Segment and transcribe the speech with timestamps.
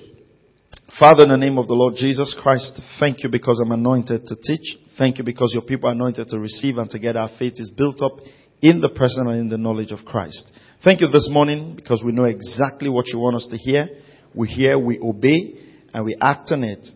[0.98, 4.36] Father, in the name of the Lord Jesus Christ, thank you because I'm anointed to
[4.42, 4.78] teach.
[4.98, 7.70] Thank you because your people are anointed to receive and to get our faith is
[7.76, 8.14] built up
[8.62, 10.50] in the present and in the knowledge of Christ.
[10.86, 13.90] Thank you this morning because we know exactly what you want us to hear.
[14.34, 15.56] We hear, we obey,
[15.94, 16.88] and we act on it.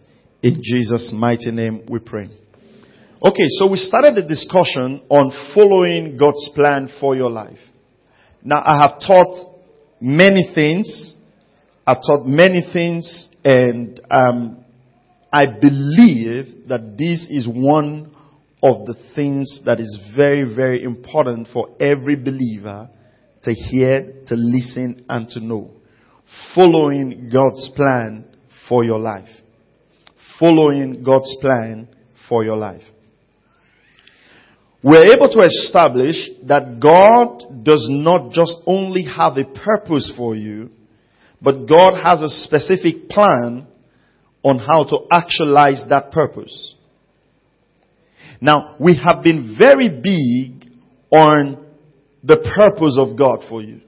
[0.42, 2.30] In Jesus' mighty name we pray.
[3.22, 7.60] Okay, so we started the discussion on following God's plan for your life.
[8.46, 9.58] Now I have taught
[10.00, 11.18] many things.
[11.90, 14.64] I've taught many things and um,
[15.34, 18.16] I believe that this is one
[18.62, 22.92] of the things that is very, very important for every believer
[23.42, 25.72] to hear, to listen, and to know.
[26.54, 28.26] Following God's plan
[28.68, 29.30] for your life.
[30.40, 31.88] Following God's plan
[32.28, 32.84] for your life.
[34.84, 36.18] We're able to establish
[36.48, 40.70] that God does not just only have a purpose for you,
[41.42, 43.68] but God has a specific plan
[44.44, 46.76] on how to actualize that purpose.
[48.42, 50.72] Now, we have been very big
[51.12, 51.66] on
[52.24, 53.82] the purpose of God for you.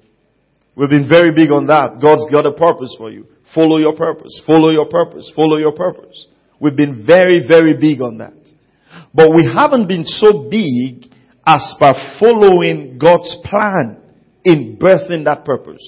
[0.75, 1.99] We've been very big on that.
[2.01, 3.27] God's got a purpose for you.
[3.53, 4.41] Follow your purpose.
[4.45, 5.31] Follow your purpose.
[5.35, 6.27] Follow your purpose.
[6.59, 8.33] We've been very, very big on that.
[9.13, 11.11] But we haven't been so big
[11.45, 13.97] as by following God's plan
[14.43, 15.81] in birthing that purpose.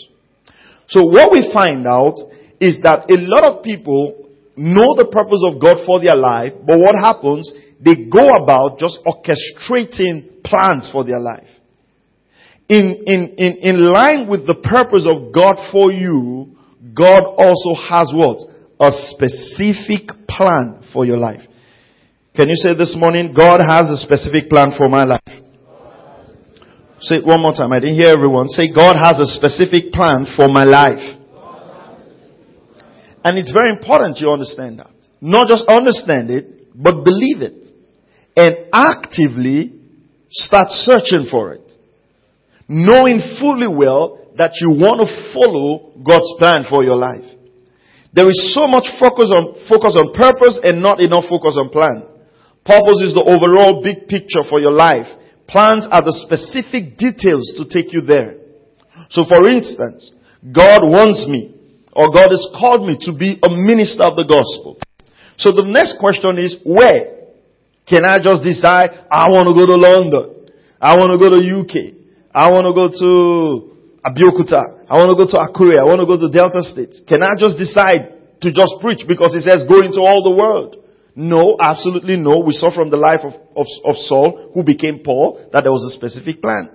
[0.88, 2.16] So what we find out
[2.60, 6.80] is that a lot of people know the purpose of God for their life, but
[6.80, 7.52] what happens?
[7.84, 11.48] They go about just orchestrating plans for their life.
[12.70, 16.56] In, in, in, in line with the purpose of God for you,
[16.96, 18.40] God also has what?
[18.80, 21.42] A specific plan for your life.
[22.36, 25.43] Can you say this morning, God has a specific plan for my life?
[27.04, 27.74] Say it one more time.
[27.74, 28.48] I didn't hear everyone.
[28.48, 31.20] Say, God has a specific plan for my life.
[33.26, 34.92] And it's very important you understand that.
[35.20, 37.60] Not just understand it, but believe it.
[38.38, 39.74] And actively
[40.30, 41.72] start searching for it.
[42.70, 47.28] Knowing fully well that you want to follow God's plan for your life.
[48.14, 52.08] There is so much focus on, focus on purpose and not enough focus on plan.
[52.64, 55.08] Purpose is the overall big picture for your life.
[55.48, 58.38] Plans are the specific details to take you there.
[59.10, 60.12] So for instance,
[60.44, 61.54] God wants me
[61.94, 64.82] or God has called me to be a minister of the gospel.
[65.38, 67.14] So the next question is where?
[67.88, 70.50] Can I just decide I want to go to London?
[70.80, 71.96] I want to go to UK.
[72.34, 73.10] I want to go to
[74.04, 74.90] Abeokuta.
[74.90, 75.80] I want to go to Akure.
[75.80, 77.08] I want to go to Delta State.
[77.08, 80.83] Can I just decide to just preach because it says go into all the world?
[81.16, 82.44] No, absolutely no.
[82.46, 85.86] We saw from the life of, of, of Saul, who became Paul, that there was
[85.94, 86.70] a specific plan.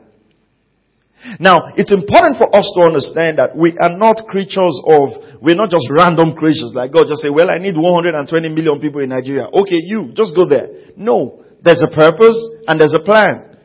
[1.40, 5.70] Now, it's important for us to understand that we are not creatures of, we're not
[5.70, 9.48] just random creatures like God just say, well, I need 120 million people in Nigeria.
[9.50, 10.94] Okay, you, just go there.
[10.96, 12.38] No, there's a purpose
[12.68, 13.58] and there's a plan.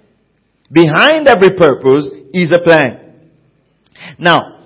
[0.71, 3.29] Behind every purpose is a plan.
[4.17, 4.65] Now,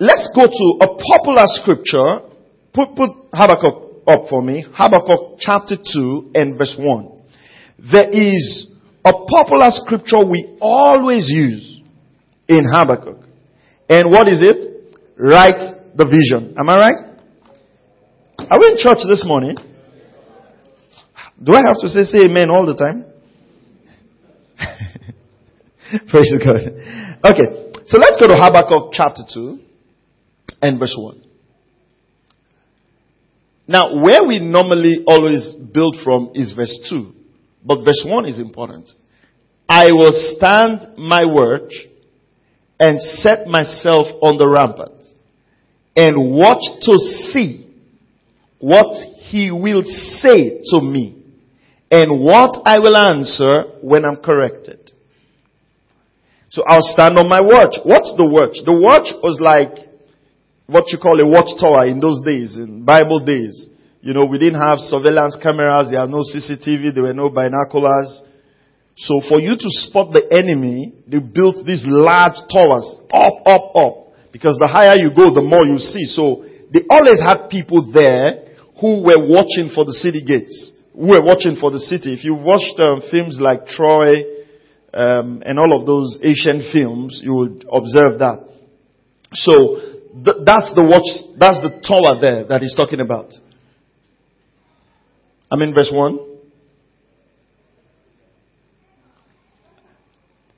[0.00, 2.34] let's go to a popular scripture.
[2.74, 4.64] Put, put Habakkuk up for me.
[4.72, 7.22] Habakkuk chapter 2 and verse 1.
[7.92, 8.68] There is
[9.04, 11.80] a popular scripture we always use
[12.48, 13.18] in Habakkuk.
[13.88, 14.70] And what is it?
[15.18, 15.60] Write
[15.96, 16.54] the vision.
[16.58, 17.14] Am I right?
[18.50, 19.56] Are we in church this morning?
[21.42, 23.04] Do I have to say, say amen all the time?
[26.08, 26.60] Praise God.
[27.26, 27.72] Okay.
[27.86, 29.58] So let's go to Habakkuk chapter 2
[30.62, 31.23] and verse 1.
[33.66, 37.12] Now, where we normally always build from is verse 2.
[37.64, 38.90] But verse 1 is important.
[39.68, 41.72] I will stand my watch
[42.78, 44.92] and set myself on the rampart
[45.96, 47.70] and watch to see
[48.58, 48.94] what
[49.30, 51.22] he will say to me
[51.90, 54.92] and what I will answer when I'm corrected.
[56.50, 57.76] So I'll stand on my watch.
[57.84, 58.56] What's the watch?
[58.64, 59.83] The watch was like
[60.66, 63.68] what you call a watchtower in those days, in Bible days.
[64.00, 68.22] You know, we didn't have surveillance cameras, there are no CCTV, there were no binoculars.
[68.96, 73.94] So for you to spot the enemy, they built these large towers up, up, up.
[74.30, 76.04] Because the higher you go, the more you see.
[76.04, 81.24] So they always had people there who were watching for the city gates, who were
[81.24, 82.12] watching for the city.
[82.12, 84.22] If you watched um, films like Troy,
[84.94, 88.46] um, and all of those Asian films, you would observe that.
[89.32, 93.32] So th- that's the watch, that's the tower there that he's talking about.
[95.50, 96.18] I'm in verse 1.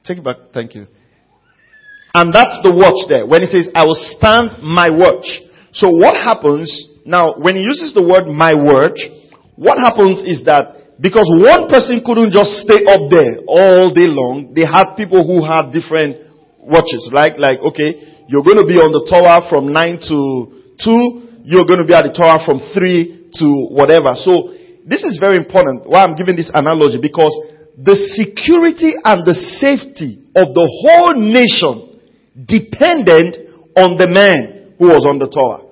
[0.04, 0.36] Take it back.
[0.52, 0.86] Thank you.
[2.14, 3.26] And that's the watch there.
[3.26, 5.26] When he says, I will stand my watch.
[5.72, 8.98] So what happens now when he uses the word my watch,
[9.54, 14.52] what happens is that because one person couldn't just stay up there all day long,
[14.56, 16.24] they had people who had different
[16.58, 17.08] watches.
[17.12, 20.18] Like, like, okay, you're going to be on the tower from 9 to
[20.82, 24.14] 2, you're going to be at the tower from 3 to whatever.
[24.18, 24.54] So
[24.86, 27.34] this is very important why I'm giving this analogy because
[27.78, 32.00] the security and the safety of the whole nation
[32.34, 35.62] depended on the man who was on the tower.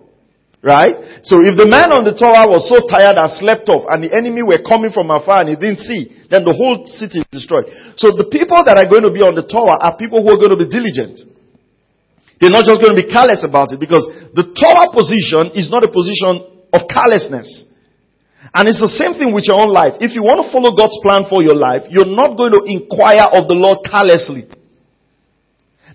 [0.65, 1.21] Right?
[1.29, 4.09] So if the man on the tower was so tired and slept off and the
[4.09, 7.69] enemy were coming from afar and he didn't see, then the whole city is destroyed.
[8.01, 10.41] So the people that are going to be on the tower are people who are
[10.41, 11.33] going to be diligent.
[12.44, 14.05] They're not just going to be careless about it because
[14.37, 16.44] the tower position is not a position
[16.76, 17.64] of carelessness.
[18.52, 19.96] And it's the same thing with your own life.
[20.05, 23.32] If you want to follow God's plan for your life, you're not going to inquire
[23.32, 24.44] of the Lord carelessly.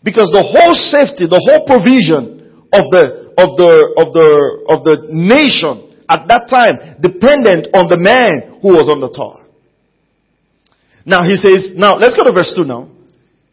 [0.02, 4.30] Because the whole safety, the whole provision of the of the, of the,
[4.68, 9.48] of the nation at that time dependent on the man who was on the tower.
[11.06, 12.92] Now he says, now let's go to verse 2 now.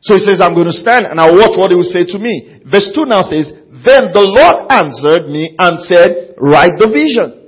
[0.06, 2.19] So he says, I'm going to stand and I'll watch what he will say to
[2.23, 2.62] me.
[2.62, 3.50] Verse 2 now says,
[3.82, 7.43] Then the Lord answered me and said, Write the vision.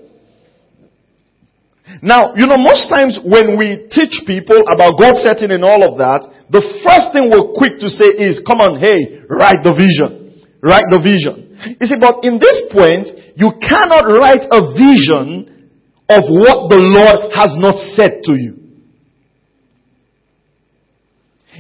[2.02, 6.02] Now, you know, most times when we teach people about God setting and all of
[6.02, 10.42] that, the first thing we're quick to say is, come on, hey, write the vision.
[10.58, 11.54] Write the vision.
[11.78, 13.06] You see, but in this point,
[13.38, 15.70] you cannot write a vision
[16.10, 18.67] of what the Lord has not said to you.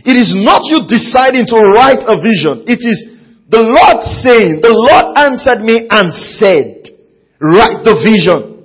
[0.04, 2.66] It is not you deciding to write a vision.
[2.66, 3.18] It is
[3.48, 6.92] the Lord saying, the Lord answered me and said,
[7.40, 8.58] write the vision.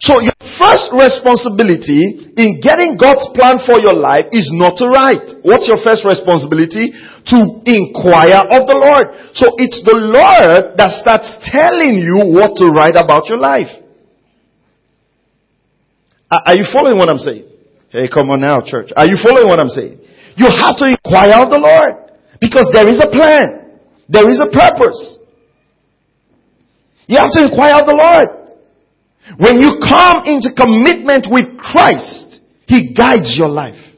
[0.00, 5.44] So your first responsibility in getting God's plan for your life is not to write.
[5.44, 6.92] What's your first responsibility?
[7.32, 7.38] To
[7.68, 9.12] inquire of the Lord.
[9.36, 13.68] So it's the Lord that starts telling you what to write about your life.
[16.30, 17.49] Are you following what I'm saying?
[17.90, 18.90] Hey, come on now, church.
[18.96, 19.98] Are you following what I'm saying?
[20.36, 22.10] You have to inquire of the Lord.
[22.40, 23.78] Because there is a plan.
[24.08, 25.18] There is a purpose.
[27.06, 28.28] You have to inquire of the Lord.
[29.38, 33.89] When you come into commitment with Christ, He guides your life.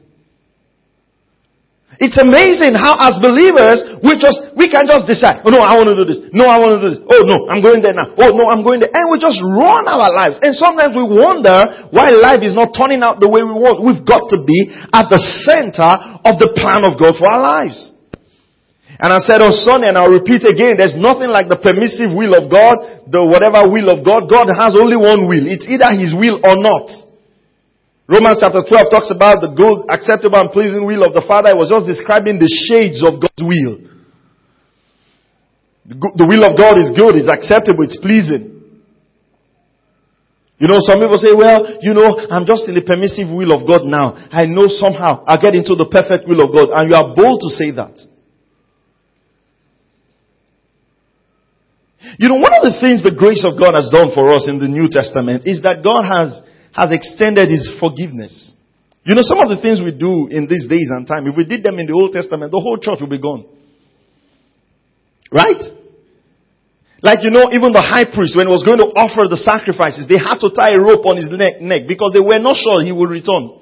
[2.03, 5.87] It's amazing how as believers, we just, we can just decide, oh no, I want
[5.87, 6.19] to do this.
[6.35, 6.99] No, I want to do this.
[6.99, 8.11] Oh no, I'm going there now.
[8.19, 8.91] Oh no, I'm going there.
[8.91, 10.35] And we just run our lives.
[10.43, 13.79] And sometimes we wonder why life is not turning out the way we want.
[13.79, 15.15] We've got to be at the
[15.47, 17.79] center of the plan of God for our lives.
[18.99, 22.11] And I said oh, on Sunday, and I'll repeat again, there's nothing like the permissive
[22.11, 24.27] will of God, the whatever will of God.
[24.27, 25.47] God has only one will.
[25.47, 27.12] It's either His will or not.
[28.07, 31.55] Romans chapter 12 talks about the good, acceptable and pleasing will of the Father.
[31.55, 33.75] It was just describing the shades of God's will.
[35.87, 38.53] The will of God is good, it's acceptable, it's pleasing.
[40.63, 43.67] You know, some people say, well, you know, I'm just in the permissive will of
[43.67, 44.15] God now.
[44.31, 46.71] I know somehow I'll get into the perfect will of God.
[46.71, 47.99] And you are bold to say that.
[52.15, 54.59] You know, one of the things the grace of God has done for us in
[54.59, 56.39] the New Testament is that God has,
[56.73, 58.53] has extended His forgiveness.
[59.03, 61.45] You know, some of the things we do in these days and time, if we
[61.45, 63.45] did them in the Old Testament, the whole church would be gone.
[65.31, 65.59] Right?
[67.03, 70.07] Like, you know, even the high priest, when he was going to offer the sacrifices,
[70.07, 72.79] they had to tie a rope on his neck, neck because they were not sure
[72.79, 73.59] he would return.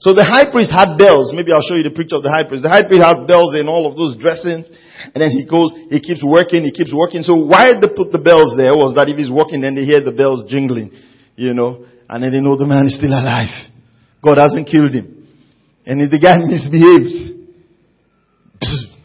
[0.00, 1.36] So the high priest had bells.
[1.36, 2.64] Maybe I'll show you the picture of the high priest.
[2.64, 4.72] The high priest had bells in all of those dressings.
[5.12, 7.20] And then he goes, he keeps working, he keeps working.
[7.20, 10.00] So why they put the bells there was that if he's working, then they hear
[10.00, 10.96] the bells jingling,
[11.36, 13.52] you know, and then they know the man is still alive.
[14.24, 15.28] God hasn't killed him.
[15.84, 17.32] And if the guy misbehaves,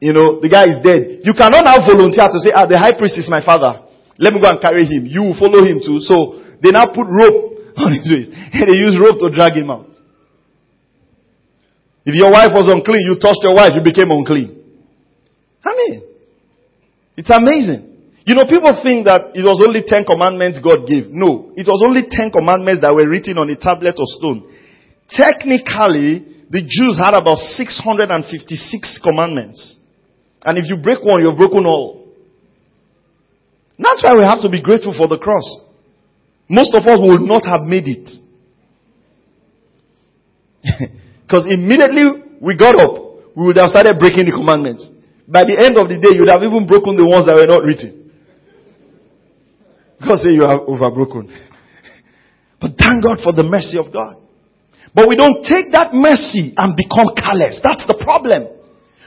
[0.00, 1.20] you know, the guy is dead.
[1.26, 3.84] You cannot now volunteer to say, ah, the high priest is my father.
[4.16, 5.06] Let me go and carry him.
[5.06, 6.00] You follow him too.
[6.00, 8.30] So they now put rope on his waist.
[8.32, 9.86] And they use rope to drag him out.
[12.08, 14.56] If your wife was unclean, you touched your wife, you became unclean.
[15.60, 16.02] I mean,
[17.18, 17.87] it's amazing.
[18.28, 21.08] You know, people think that it was only 10 commandments God gave.
[21.08, 24.44] No, it was only 10 commandments that were written on a tablet of stone.
[25.08, 29.80] Technically, the Jews had about 656 commandments.
[30.44, 32.04] And if you break one, you've broken all.
[33.80, 35.48] That's why we have to be grateful for the cross.
[36.52, 38.12] Most of us would not have made it.
[41.24, 42.92] Because immediately we got up,
[43.36, 44.84] we would have started breaking the commandments.
[45.24, 47.48] By the end of the day, you would have even broken the ones that were
[47.48, 47.97] not written.
[50.02, 51.26] God say you are overbroken.
[52.60, 54.18] But thank God for the mercy of God.
[54.94, 57.60] But we don't take that mercy and become callous.
[57.62, 58.58] That's the problem.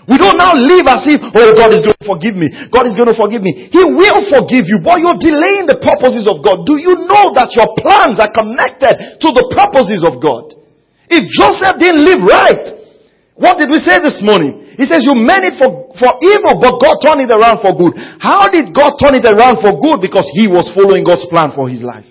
[0.09, 2.49] We don't now live as if, oh, God is going to forgive me.
[2.73, 3.69] God is going to forgive me.
[3.69, 6.65] He will forgive you, but you're delaying the purposes of God.
[6.65, 10.57] Do you know that your plans are connected to the purposes of God?
[11.05, 12.80] If Joseph didn't live right,
[13.41, 14.77] what did we say this morning?
[14.77, 17.97] He says you meant it for, for evil, but God turned it around for good.
[18.21, 19.97] How did God turn it around for good?
[19.97, 22.05] Because he was following God's plan for his life.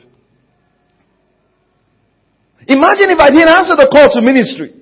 [2.67, 4.75] Imagine if I didn't answer the call to ministry.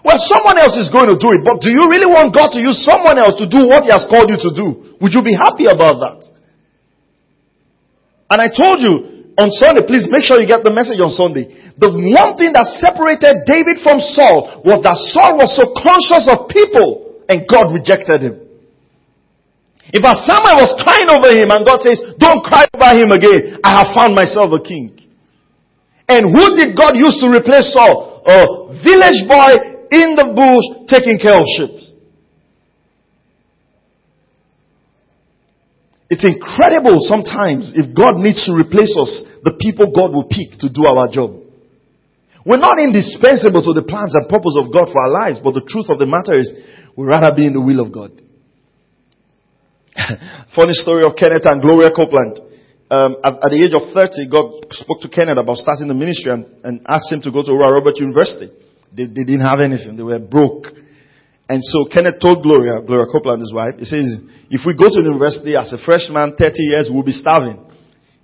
[0.00, 2.60] Well, someone else is going to do it, but do you really want God to
[2.60, 4.98] use someone else to do what He has called you to do?
[4.98, 6.20] Would you be happy about that?
[8.32, 11.61] And I told you on Sunday, please make sure you get the message on Sunday.
[11.82, 16.46] The one thing that separated David from Saul was that Saul was so conscious of
[16.46, 18.38] people and God rejected him.
[19.90, 23.58] If a Samuel was crying over him and God says, don't cry over him again,
[23.66, 24.94] I have found myself a king.
[26.06, 28.22] And who did God use to replace Saul?
[28.30, 29.50] A village boy
[29.90, 31.98] in the bush taking care of sheep.
[36.14, 40.70] It's incredible sometimes if God needs to replace us, the people God will pick to
[40.70, 41.41] do our job.
[42.44, 45.62] We're not indispensable to the plans and purpose of God for our lives, but the
[45.62, 46.50] truth of the matter is
[46.96, 48.10] we'd rather be in the will of God.
[50.56, 52.40] Funny story of Kenneth and Gloria Copeland.
[52.90, 56.32] Um, at, at, the age of 30, God spoke to Kenneth about starting the ministry
[56.32, 58.52] and, and asked him to go to Oral Roberts University.
[58.92, 59.96] They, they didn't have anything.
[59.96, 60.68] They were broke.
[61.48, 64.04] And so Kenneth told Gloria, Gloria Copeland, his wife, he says,
[64.50, 67.64] if we go to university as a freshman, 30 years, we'll be starving.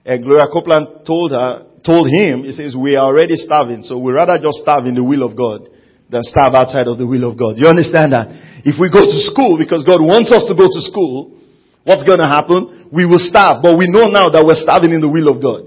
[0.05, 4.13] And Gloria Copeland told her, told him, he says, we are already starving, so we'd
[4.13, 5.65] rather just starve in the will of God
[6.13, 7.57] than starve outside of the will of God.
[7.57, 8.29] You understand that?
[8.69, 11.41] If we go to school because God wants us to go to school,
[11.89, 12.93] what's going to happen?
[12.93, 15.65] We will starve, but we know now that we're starving in the will of God.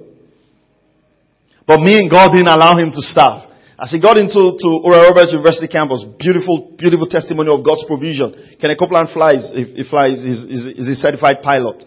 [1.65, 3.49] But me and God didn't allow him to starve.
[3.81, 8.57] As he got into to Oral Roberts University campus, beautiful, beautiful testimony of God's provision.
[8.61, 11.81] Kenneth Copeland flies, he, he flies, he's, he's, he's, a certified pilot.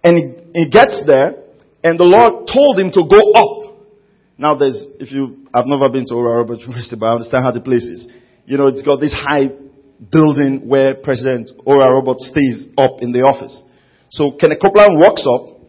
[0.00, 1.49] And he, he gets there,
[1.82, 3.86] and the Lord told him to go up.
[4.38, 7.52] Now there's, if you, I've never been to Oral Roberts University, but I understand how
[7.52, 8.08] the place is.
[8.46, 9.48] You know, it's got this high
[10.00, 13.62] building where President Oral Roberts stays up in the office.
[14.10, 15.60] So Kenneth Copeland walks up,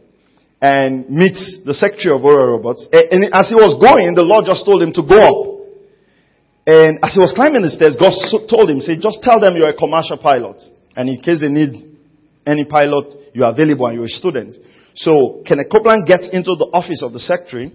[0.62, 2.86] and meets the secretary of Oral Roberts.
[2.94, 5.52] And as he was going, the Lord just told him to go up.
[6.70, 8.14] And as he was climbing the stairs, God
[8.46, 10.62] told him, say, just tell them you're a commercial pilot.
[10.94, 11.98] And in case they need
[12.46, 14.54] any pilot, you're available and you're a student.
[14.96, 17.72] So Kenneth Copeland gets into the office of the secretary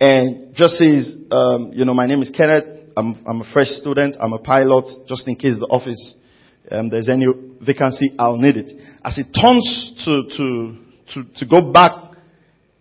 [0.00, 2.64] and just says, um, you know, my name is Kenneth.
[2.96, 4.16] I'm, I'm, a fresh student.
[4.20, 4.84] I'm a pilot.
[5.06, 6.14] Just in case the office,
[6.70, 7.26] um, there's any
[7.64, 8.76] vacancy, I'll need it.
[9.04, 10.76] As he turns to, to,
[11.14, 12.10] to, to go back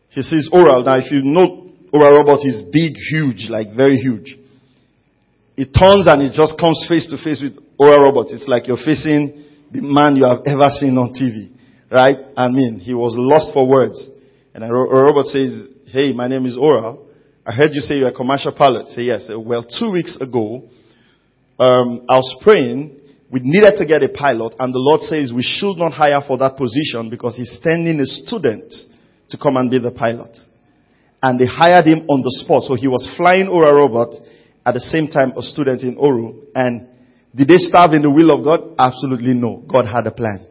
[0.10, 0.84] he says Oral.
[0.84, 4.38] Now if you know Oral Roberts is big, huge, like very huge.
[5.56, 8.34] He turns and he just comes face to face with Oral Roberts.
[8.34, 11.52] It's like you're facing the man you have ever seen on TV.
[11.92, 12.18] Right?
[12.38, 14.08] I mean, he was lost for words.
[14.54, 17.08] And a robot says, hey, my name is Oral.
[17.46, 18.88] I heard you say you're a commercial pilot.
[18.90, 19.30] Say yes.
[19.36, 20.70] Well, two weeks ago,
[21.58, 23.00] um, I was praying.
[23.32, 26.38] We needed to get a pilot, and the Lord says we should not hire for
[26.40, 28.74] that position because He's sending a student
[29.30, 30.36] to come and be the pilot.
[31.22, 32.64] And they hired him on the spot.
[32.64, 34.20] So he was flying Oral Roberts
[34.66, 36.46] at the same time a student in ORU.
[36.56, 36.88] And
[37.36, 38.76] did they starve in the will of God?
[38.80, 39.64] Absolutely no.
[39.68, 40.48] God had a plan.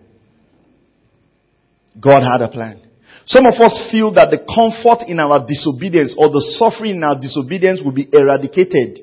[2.01, 2.83] God had a plan.
[3.27, 7.21] Some of us feel that the comfort in our disobedience or the suffering in our
[7.21, 9.01] disobedience will be eradicated.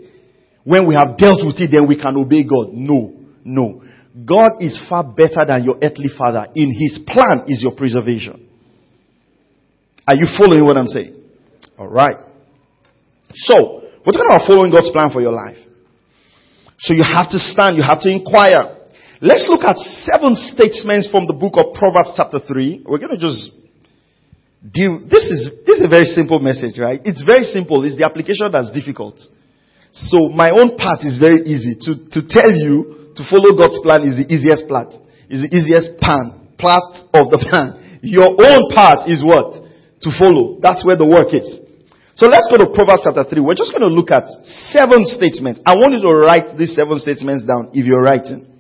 [0.64, 2.74] When we have dealt with it, then we can obey God.
[2.74, 3.84] No, no.
[4.26, 6.48] God is far better than your earthly father.
[6.56, 8.50] In his plan is your preservation.
[10.08, 11.22] Are you following what I'm saying?
[11.78, 12.16] Alright.
[13.34, 15.58] So, we're talking about following God's plan for your life.
[16.80, 18.85] So you have to stand, you have to inquire.
[19.22, 22.84] Let's look at seven statements from the book of Proverbs chapter 3.
[22.86, 23.52] We're going to just
[24.64, 27.00] deal, this is, this is a very simple message, right?
[27.06, 27.84] It's very simple.
[27.86, 29.20] It's the application that's difficult.
[29.92, 31.80] So my own part is very easy.
[31.88, 34.92] To, to tell you to follow God's plan is the easiest part.
[35.32, 38.00] Is the easiest plan, part of the plan.
[38.04, 39.66] Your own part is what?
[40.06, 40.62] to follow.
[40.62, 41.62] That's where the work is.
[42.16, 43.42] So let's go to Proverbs chapter 3.
[43.42, 44.30] We're just going to look at
[44.72, 45.60] seven statements.
[45.66, 48.55] I want you to write these seven statements down if you're writing.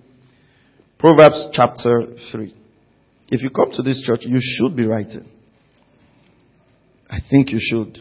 [0.99, 2.55] Proverbs chapter 3.
[3.29, 5.29] If you come to this church, you should be writing.
[7.09, 7.99] I think you should.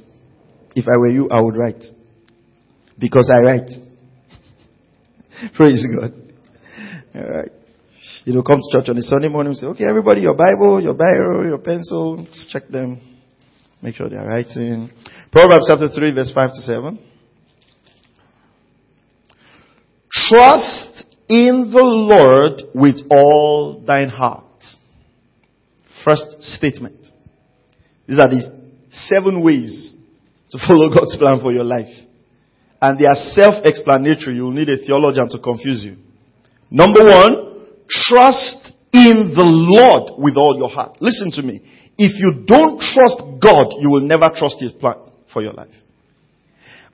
[0.75, 1.83] If I were you, I would write.
[2.99, 3.71] Because I write.
[5.55, 6.13] Praise God.
[7.15, 7.51] All right.
[8.25, 10.81] You know, come to church on a Sunday morning and say, okay, everybody, your Bible,
[10.81, 13.01] your Bible, your pencil, check them.
[13.83, 14.91] Make sure they're writing.
[15.31, 16.99] Proverbs chapter 3, verse 5 to 7.
[20.11, 20.94] Trust
[21.29, 24.45] in the Lord with all thine heart.
[26.05, 27.01] First statement.
[28.07, 29.95] These are the seven ways
[30.51, 31.93] to follow God's plan for your life.
[32.81, 34.37] And they are self-explanatory.
[34.37, 35.97] You'll need a theologian to confuse you.
[36.71, 40.99] Number one, trust in the Lord with all your heart.
[41.01, 41.63] Listen to me.
[41.97, 44.97] If you don't trust God, you will never trust His plan
[45.33, 45.75] for your life.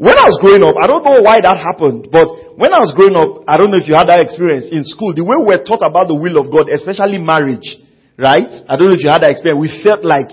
[0.00, 2.96] When I was growing up, I don't know why that happened, but when I was
[2.96, 5.52] growing up, I don't know if you had that experience in school, the way we
[5.52, 7.76] were taught about the will of God, especially marriage,
[8.16, 8.48] right?
[8.64, 9.60] I don't know if you had that experience.
[9.60, 10.32] We felt like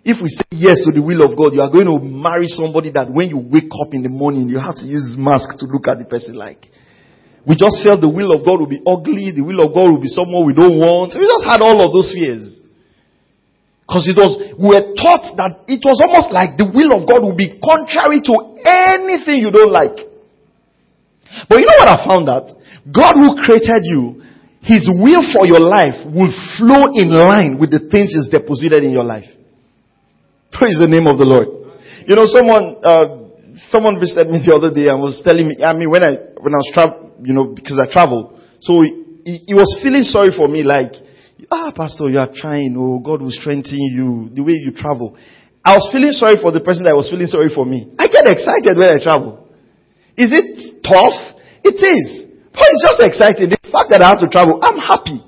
[0.00, 2.88] if we say yes to the will of God, you are going to marry somebody
[2.96, 5.92] that when you wake up in the morning, you have to use mask to look
[5.92, 6.72] at the person like.
[7.44, 10.00] We just felt the will of God will be ugly, the will of God will
[10.00, 11.12] be someone we don't want.
[11.12, 12.61] We just had all of those fears.
[13.92, 17.28] Because it was, we were taught that it was almost like the will of God
[17.28, 20.08] would be contrary to anything you don't like.
[21.44, 22.56] But you know what I found out?
[22.88, 24.24] God who created you,
[24.64, 28.96] His will for your life will flow in line with the things He's deposited in
[28.96, 29.28] your life.
[30.56, 31.52] Praise the name of the Lord.
[32.08, 33.28] You know, someone, uh,
[33.68, 36.56] someone visited me the other day and was telling me, I mean, when I, when
[36.56, 40.48] I was travel, you know, because I travel, so he, he was feeling sorry for
[40.48, 40.96] me, like,
[41.52, 42.72] Ah, Pastor, you are trying.
[42.80, 45.12] Oh, God will strengthen you the way you travel.
[45.60, 47.92] I was feeling sorry for the person that was feeling sorry for me.
[48.00, 49.52] I get excited when I travel.
[50.16, 51.36] Is it tough?
[51.60, 52.24] It is.
[52.56, 53.52] But it's just exciting.
[53.52, 55.20] The fact that I have to travel, I'm happy.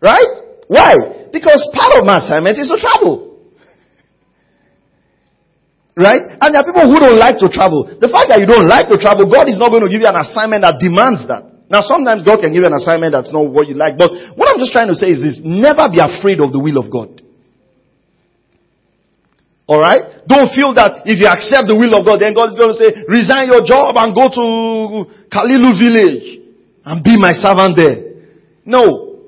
[0.00, 0.32] Right?
[0.64, 1.28] Why?
[1.28, 3.36] Because part of my assignment is to travel.
[5.92, 6.40] Right?
[6.40, 7.84] And there are people who don't like to travel.
[7.84, 10.08] The fact that you don't like to travel, God is not going to give you
[10.08, 11.55] an assignment that demands that.
[11.68, 14.46] Now, sometimes God can give you an assignment that's not what you like, but what
[14.54, 17.22] I'm just trying to say is this never be afraid of the will of God.
[19.66, 20.30] Alright?
[20.30, 22.78] Don't feel that if you accept the will of God, then God is going to
[22.78, 24.44] say, resign your job and go to
[25.26, 26.38] Kalilu village
[26.86, 28.22] and be my servant there.
[28.62, 29.18] No.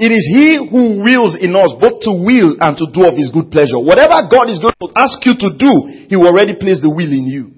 [0.00, 3.28] It is He who wills in us both to will and to do of His
[3.28, 3.76] good pleasure.
[3.76, 5.72] Whatever God is going to ask you to do,
[6.08, 7.52] He will already place the will in you.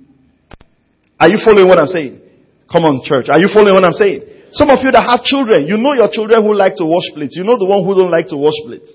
[1.22, 2.27] Are you following what I'm saying?
[2.68, 3.32] Come on, church.
[3.32, 4.52] Are you following what I'm saying?
[4.52, 7.36] Some of you that have children, you know your children who like to wash plates.
[7.36, 8.92] You know the one who don't like to wash plates.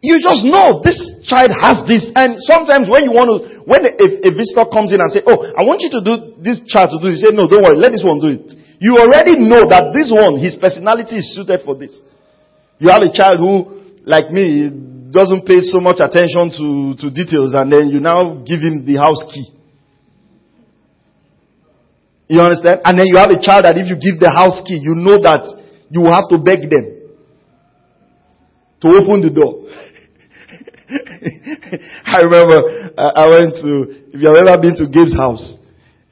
[0.00, 2.06] You just know this child has this.
[2.14, 5.42] And sometimes when you want to, when a, a visitor comes in and say, oh,
[5.52, 7.76] I want you to do this child to do this, you say, no, don't worry,
[7.76, 8.46] let this one do it.
[8.78, 11.98] You already know that this one, his personality is suited for this.
[12.78, 14.70] You have a child who, like me,
[15.10, 19.02] doesn't pay so much attention to, to details and then you now give him the
[19.02, 19.57] house key.
[22.28, 22.80] You understand?
[22.84, 25.16] And then you have a child that if you give the house key, you know
[25.24, 25.48] that
[25.88, 27.08] you will have to beg them
[28.84, 29.64] to open the door.
[32.04, 33.72] I remember uh, I went to,
[34.12, 35.56] if you have ever been to Gabe's house,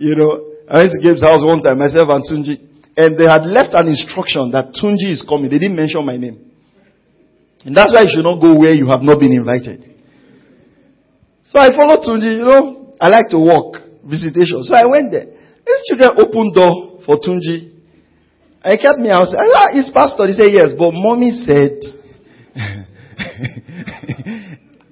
[0.01, 2.65] you know, I went to Gabe's house one time, myself and Tunji,
[2.97, 5.53] and they had left an instruction that Tunji is coming.
[5.53, 6.49] They didn't mention my name.
[7.69, 9.85] And that's why you should not go where you have not been invited.
[11.45, 14.65] So I followed Tunji, you know, I like to walk, visitation.
[14.65, 15.36] So I went there.
[15.67, 17.75] These children opened door for Tunji.
[18.63, 19.27] I kept me out.
[19.35, 20.27] Ah, his pastor.
[20.27, 21.83] He said, yes, but mommy said.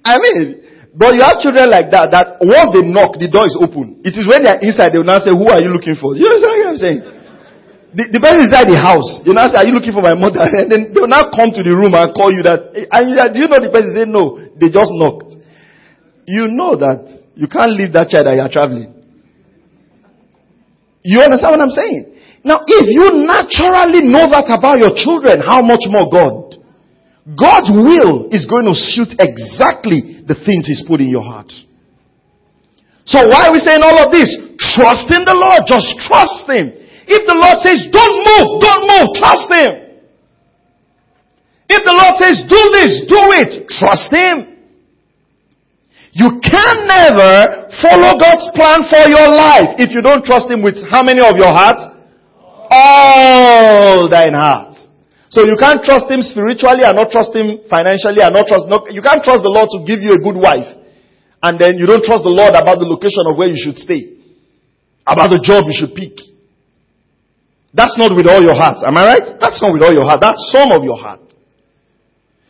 [0.04, 0.62] I mean,
[0.94, 3.98] but you have children like that, that once they knock, the door is open.
[4.06, 6.14] It is when they are inside, they will now say, who are you looking for?
[6.14, 7.00] You understand what I'm saying?
[7.94, 10.38] The, the person inside the house, you know, say, are you looking for my mother?
[10.58, 12.78] And then they will now come to the room and call you that.
[12.94, 15.34] And you, do you know the person say, no, they just knocked.
[16.30, 18.93] You know that you can't leave that child that you are traveling.
[21.04, 22.16] You understand what I'm saying?
[22.44, 26.56] Now, if you naturally know that about your children, how much more God?
[27.36, 31.52] God's will is going to suit exactly the things He's put in your heart.
[33.04, 34.32] So why are we saying all of this?
[34.56, 35.68] Trust in the Lord.
[35.68, 36.72] Just trust Him.
[37.04, 39.72] If the Lord says, don't move, don't move, trust Him.
[41.68, 44.53] If the Lord says, do this, do it, trust Him.
[46.14, 50.78] You can never follow God's plan for your life if you don't trust Him with
[50.86, 51.90] how many of your heart?
[52.70, 54.78] All thine heart.
[55.34, 59.02] So you can't trust Him spiritually and not trust Him financially and not trust, you
[59.02, 60.70] can't trust the Lord to give you a good wife.
[61.42, 64.14] And then you don't trust the Lord about the location of where you should stay.
[65.02, 66.14] About the job you should pick.
[67.74, 68.86] That's not with all your heart.
[68.86, 69.26] Am I right?
[69.42, 70.22] That's not with all your heart.
[70.22, 71.33] That's some of your heart.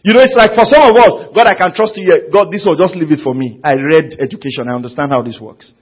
[0.04, 2.28] You know, it's like for some of us, God, I can trust you.
[2.28, 3.58] God, this will just leave it for me.
[3.64, 4.68] I read education.
[4.68, 5.72] I understand how this works.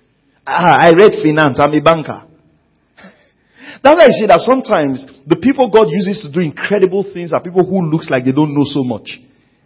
[0.46, 1.58] Ah, I read finance.
[1.58, 2.22] I'm a banker.
[3.82, 7.42] That's why I say that sometimes the people God uses to do incredible things are
[7.42, 9.18] people who looks like they don't know so much.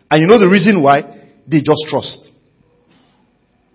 [0.09, 1.05] And you know the reason why?
[1.45, 2.33] They just trust.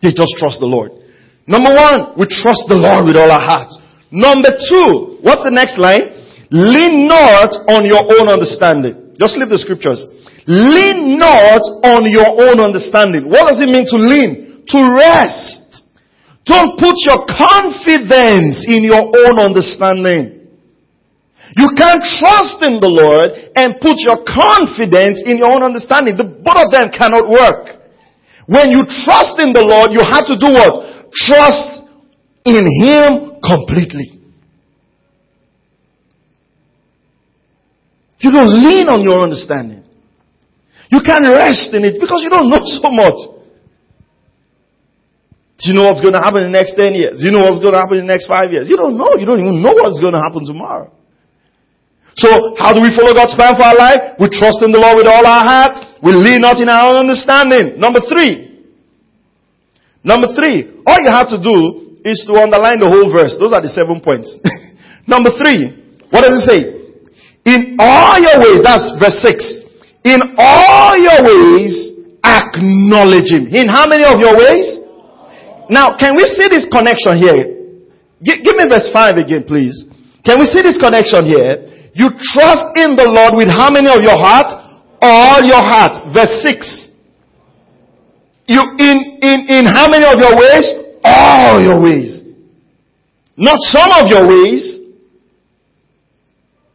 [0.01, 0.97] They just trust the Lord.
[1.45, 3.77] Number one, we trust the Lord with all our hearts.
[4.09, 6.09] Number two, what's the next line?
[6.49, 9.13] Lean not on your own understanding.
[9.21, 10.09] Just leave the scriptures.
[10.47, 13.29] Lean not on your own understanding.
[13.29, 14.65] What does it mean to lean?
[14.67, 15.85] To rest.
[16.45, 20.41] Don't put your confidence in your own understanding.
[21.57, 26.15] You can't trust in the Lord and put your confidence in your own understanding.
[26.15, 27.77] The both of them cannot work.
[28.47, 31.11] When you trust in the Lord, you have to do what?
[31.13, 31.85] Trust
[32.45, 34.17] in Him completely.
[38.19, 39.80] You don't lean on your understanding.
[40.91, 43.19] You can't rest in it because you don't know so much.
[45.61, 47.21] Do you know what's going to happen in the next 10 years?
[47.21, 48.65] Do you know what's going to happen in the next 5 years?
[48.67, 49.15] You don't know.
[49.15, 50.91] You don't even know what's going to happen tomorrow.
[52.19, 54.19] So, how do we follow God's plan for our life?
[54.19, 56.03] We trust in the Lord with all our heart.
[56.03, 57.79] We lean not in our own understanding.
[57.79, 58.67] Number three.
[60.03, 60.81] Number three.
[60.83, 63.37] All you have to do is to underline the whole verse.
[63.39, 64.33] Those are the seven points.
[65.07, 65.77] Number three.
[66.09, 66.59] What does it say?
[67.45, 69.60] In all your ways, that's verse 6.
[70.03, 71.91] In all your ways,
[72.23, 73.47] acknowledge Him.
[73.53, 74.79] In how many of your ways?
[75.69, 77.45] Now, can we see this connection here?
[78.21, 79.85] G- give me verse 5 again, please.
[80.25, 81.91] Can we see this connection here?
[81.93, 84.47] You trust in the Lord with how many of your heart?
[85.01, 86.13] All your heart.
[86.13, 86.89] Verse 6.
[88.47, 90.67] You, in, in, in how many of your ways?
[91.03, 92.21] All your ways.
[93.37, 94.79] Not some of your ways.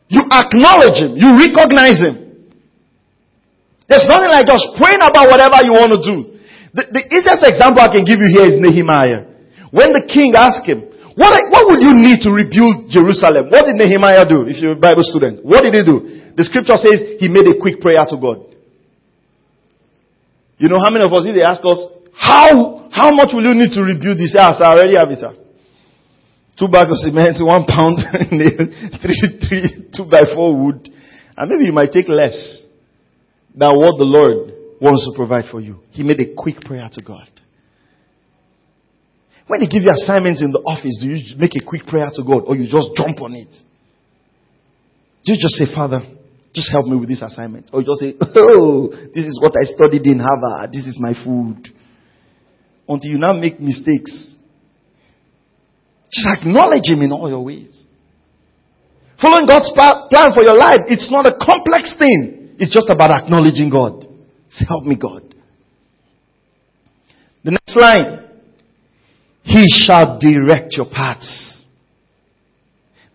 [0.09, 1.17] You acknowledge Him.
[1.17, 2.26] You recognize Him.
[3.87, 6.17] There's nothing like just praying about whatever you want to do.
[6.75, 9.25] The, the easiest example I can give you here is Nehemiah.
[9.71, 10.85] When the king asked him,
[11.17, 13.49] what, what would you need to rebuild Jerusalem?
[13.49, 15.41] What did Nehemiah do if you're a Bible student?
[15.41, 16.35] What did he do?
[16.37, 18.53] The scripture says he made a quick prayer to God.
[20.61, 21.81] You know how many of us, if they ask us,
[22.13, 24.61] how, how much will you need to rebuild this house?
[24.61, 25.25] I already have it.
[25.25, 25.33] Sir.
[26.59, 27.97] Two bags of cement, one pound,
[29.01, 30.89] three, three, two by four wood.
[31.37, 32.66] And maybe you might take less
[33.57, 35.81] than what the Lord wants to provide for you.
[35.91, 37.29] He made a quick prayer to God.
[39.47, 42.23] When they give you assignments in the office, do you make a quick prayer to
[42.23, 43.49] God or you just jump on it?
[45.25, 46.03] Do you just say, Father,
[46.53, 47.71] just help me with this assignment?
[47.73, 50.75] Or you just say, Oh, this is what I studied in Harvard.
[50.75, 51.73] This is my food.
[52.89, 54.35] Until you now make mistakes.
[56.11, 57.87] Just acknowledge Him in all your ways.
[59.21, 62.46] Following God's plan for your life, it's not a complex thing.
[62.59, 64.07] It's just about acknowledging God.
[64.49, 65.23] Say, help me, God.
[67.45, 68.25] The next line.
[69.43, 71.65] He shall direct your paths.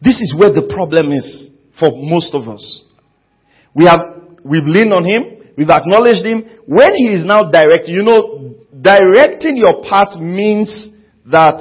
[0.02, 2.84] This is where the problem is for most of us.
[3.76, 4.00] We have,
[4.44, 5.54] we've leaned on Him.
[5.58, 6.46] We've acknowledged Him.
[6.66, 10.90] When He is now directing, you know, directing your path means
[11.30, 11.60] that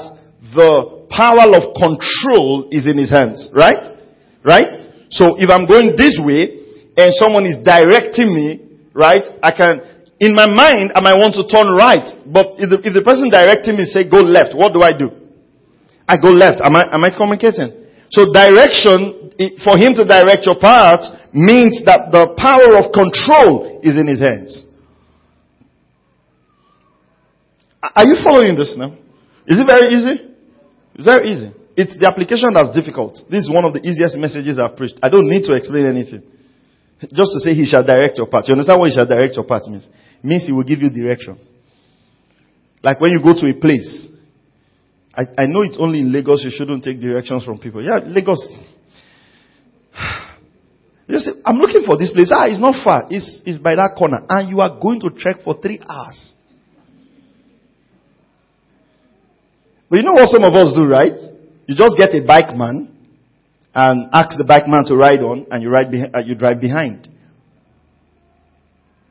[0.54, 3.50] the power of control is in His hands.
[3.52, 3.98] Right?
[4.44, 4.94] Right?
[5.10, 6.59] So if I'm going this way
[6.96, 9.22] and someone is directing me, right?
[9.42, 9.80] I can,
[10.18, 13.30] in my mind, I might want to turn right, but if the, if the person
[13.30, 15.10] directing me say go left, what do I do?
[16.08, 16.60] I go left.
[16.60, 17.86] Am I, am I communicating?
[18.10, 19.30] So direction,
[19.62, 24.18] for him to direct your path means that the power of control is in his
[24.18, 24.66] hands.
[27.80, 28.92] Are you following this now?
[29.46, 30.34] Is it very easy?
[30.94, 31.54] It's very easy.
[31.76, 33.16] It's the application that's difficult.
[33.30, 34.98] This is one of the easiest messages I've preached.
[35.02, 36.22] I don't need to explain anything.
[37.00, 38.44] Just to say he shall direct your path.
[38.46, 39.88] You understand what he shall direct your path means?
[39.88, 41.38] It means he will give you direction.
[42.82, 44.08] Like when you go to a place.
[45.14, 47.82] I, I know it's only in Lagos you shouldn't take directions from people.
[47.82, 48.46] Yeah, Lagos.
[51.08, 52.30] You say, I'm looking for this place.
[52.32, 53.08] Ah, it's not far.
[53.10, 54.22] It's, it's by that corner.
[54.28, 56.34] And you are going to trek for three hours.
[59.90, 61.18] But you know what some of us do, right?
[61.66, 62.89] You just get a bike man
[63.74, 67.08] and ask the bike man to ride on and you, ride uh, you drive behind.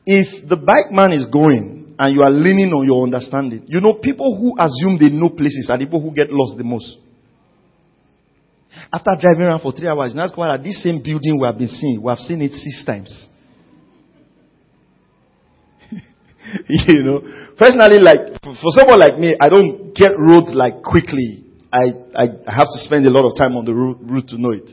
[0.05, 3.93] If the bike man is going and you are leaning on your understanding, you know
[3.93, 6.97] people who assume they know places are the people who get lost the most.
[8.91, 11.57] After driving around for three hours, you ask why at this same building we have
[11.57, 13.29] been seeing, we have seen it six times.
[16.67, 17.21] you know,
[17.57, 21.48] personally, like for someone like me, I don't get roads like quickly.
[21.71, 24.69] I, I have to spend a lot of time on the route, to know it.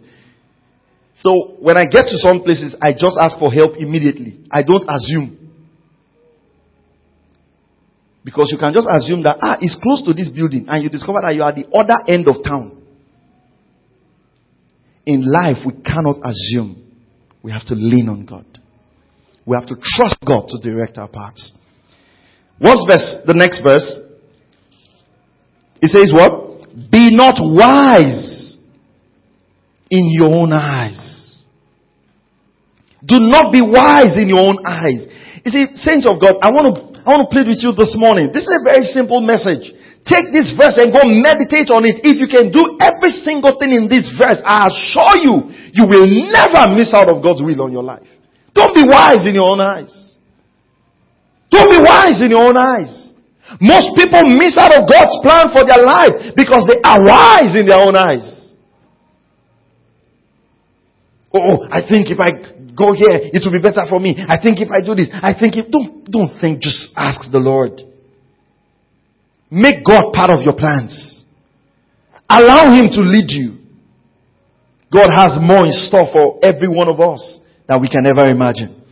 [1.18, 4.44] So when I get to some places, I just ask for help immediately.
[4.50, 5.36] I don't assume.
[8.24, 11.20] Because you can just assume that, ah, it's close to this building, and you discover
[11.22, 12.76] that you are at the other end of town.
[15.06, 16.82] in life we cannot assume.
[17.42, 18.44] We have to lean on God.
[19.46, 21.54] We have to trust God to direct our paths.
[22.58, 24.00] What's verse, the next verse?
[25.80, 26.45] It says what?
[26.76, 28.56] Be not wise
[29.90, 31.40] in your own eyes.
[33.00, 35.08] Do not be wise in your own eyes.
[35.44, 37.94] You see, saints of God, I want to, I want to plead with you this
[37.96, 38.28] morning.
[38.34, 39.72] This is a very simple message.
[40.04, 42.04] Take this verse and go meditate on it.
[42.04, 45.34] If you can do every single thing in this verse, I assure you,
[45.72, 48.06] you will never miss out of God's will on your life.
[48.54, 50.14] Don't be wise in your own eyes.
[51.50, 53.05] Don't be wise in your own eyes.
[53.60, 57.66] Most people miss out of God's plan for their life because they are wise in
[57.66, 58.54] their own eyes.
[61.32, 62.32] Oh, oh, I think if I
[62.74, 64.16] go here, it will be better for me.
[64.18, 67.38] I think if I do this, I think if, don't, don't think, just ask the
[67.38, 67.80] Lord.
[69.50, 71.24] Make God part of your plans.
[72.28, 73.58] Allow Him to lead you.
[74.92, 78.82] God has more in store for every one of us than we can ever imagine.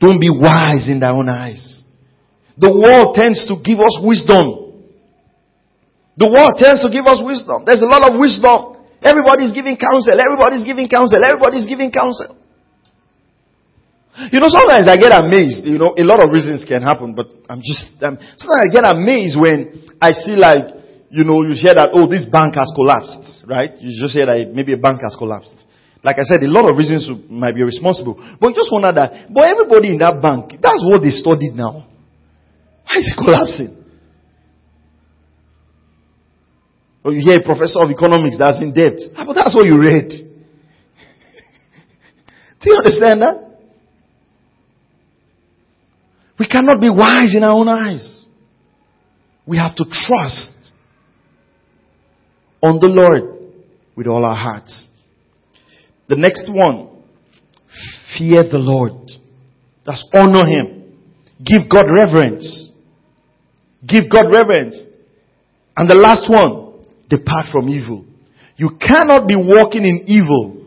[0.00, 1.75] Don't be wise in thy own eyes.
[2.56, 4.66] The world tends to give us wisdom.
[6.16, 7.68] The world tends to give us wisdom.
[7.68, 8.80] There's a lot of wisdom.
[9.04, 10.16] Everybody's giving counsel.
[10.16, 11.20] Everybody's giving counsel.
[11.20, 12.32] Everybody's giving counsel.
[14.32, 15.68] You know, sometimes I get amazed.
[15.68, 18.88] You know, a lot of reasons can happen, but I'm just, um, sometimes I get
[18.88, 20.72] amazed when I see like,
[21.12, 23.76] you know, you hear that, oh, this bank has collapsed, right?
[23.76, 25.68] You just hear that maybe a bank has collapsed.
[26.00, 28.16] Like I said, a lot of reasons might be responsible.
[28.40, 31.84] But just wonder that, but everybody in that bank, that's what they studied now.
[32.86, 33.84] Why is it collapsing?
[37.04, 38.98] Or you hear a professor of economics that's in debt.
[39.16, 40.08] Ah, but that's what you read.
[42.60, 43.42] Do you understand that?
[46.38, 48.26] We cannot be wise in our own eyes.
[49.46, 50.72] We have to trust
[52.62, 53.38] on the Lord
[53.94, 54.88] with all our hearts.
[56.08, 56.88] The next one,
[58.18, 59.10] fear the Lord.
[59.84, 60.98] That's honor Him.
[61.44, 62.65] Give God reverence.
[63.86, 64.80] Give God reverence.
[65.76, 68.04] And the last one, depart from evil.
[68.56, 70.64] You cannot be walking in evil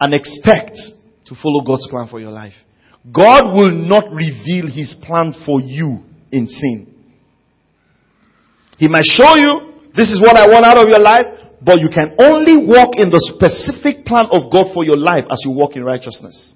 [0.00, 0.78] and expect
[1.26, 2.54] to follow God's plan for your life.
[3.12, 5.98] God will not reveal his plan for you
[6.30, 6.86] in sin.
[8.78, 11.26] He might show you, this is what I want out of your life,
[11.60, 15.42] but you can only walk in the specific plan of God for your life as
[15.44, 16.54] you walk in righteousness.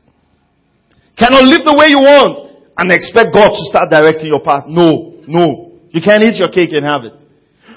[1.19, 4.65] Cannot live the way you want and expect God to start directing your path.
[4.67, 5.66] No, no.
[5.97, 7.17] You can't eat your cake and have it.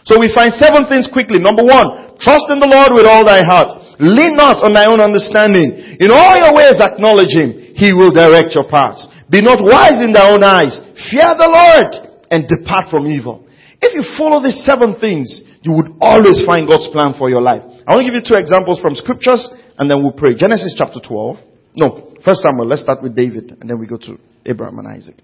[0.03, 1.39] So we find seven things quickly.
[1.39, 3.95] Number one, trust in the Lord with all thy heart.
[3.95, 5.95] Lean not on thy own understanding.
[6.03, 7.55] In all your ways acknowledge him.
[7.79, 9.07] He will direct your paths.
[9.31, 10.75] Be not wise in thy own eyes.
[11.07, 11.91] Fear the Lord
[12.27, 13.47] and depart from evil.
[13.79, 17.63] If you follow these seven things, you would always find God's plan for your life.
[17.87, 19.47] I want to give you two examples from scriptures
[19.79, 20.35] and then we'll pray.
[20.35, 21.39] Genesis chapter 12.
[21.79, 22.67] No, first Samuel.
[22.67, 25.15] Let's start with David and then we go to Abraham and Isaac.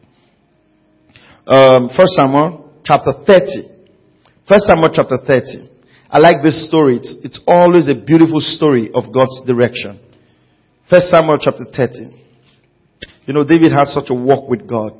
[1.44, 3.76] Um, first Samuel chapter 30.
[4.48, 5.70] First Samuel chapter 30.
[6.10, 6.98] I like this story.
[6.98, 10.00] It's, it's always a beautiful story of God's direction.
[10.90, 12.24] First Samuel chapter 30.
[13.26, 14.94] You know, David had such a walk with God.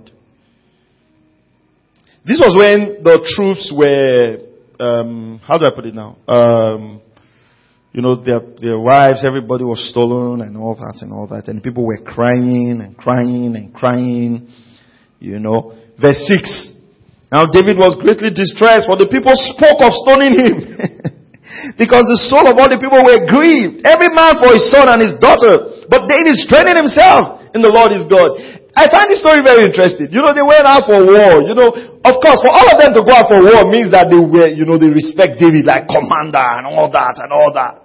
[2.26, 4.40] This was when the troops were,
[4.84, 6.18] um, how do I put it now?
[6.28, 7.02] Um,
[7.92, 11.48] you know, their, their wives, everybody was stolen and all that and all that.
[11.48, 14.52] And people were crying and crying and crying.
[15.20, 15.78] You know.
[16.02, 16.75] Verse 6.
[17.36, 20.56] Now David was greatly distressed for the people spoke of stoning him.
[21.82, 23.84] because the soul of all the people were grieved.
[23.84, 25.84] Every man for his son and his daughter.
[25.92, 28.40] But David strengthened himself in the Lord his God.
[28.80, 30.16] I find this story very interesting.
[30.16, 31.44] You know, they went out for war.
[31.44, 31.76] You know,
[32.08, 34.48] of course, for all of them to go out for war means that they were,
[34.48, 37.84] you know, they respect David like commander and all that and all that.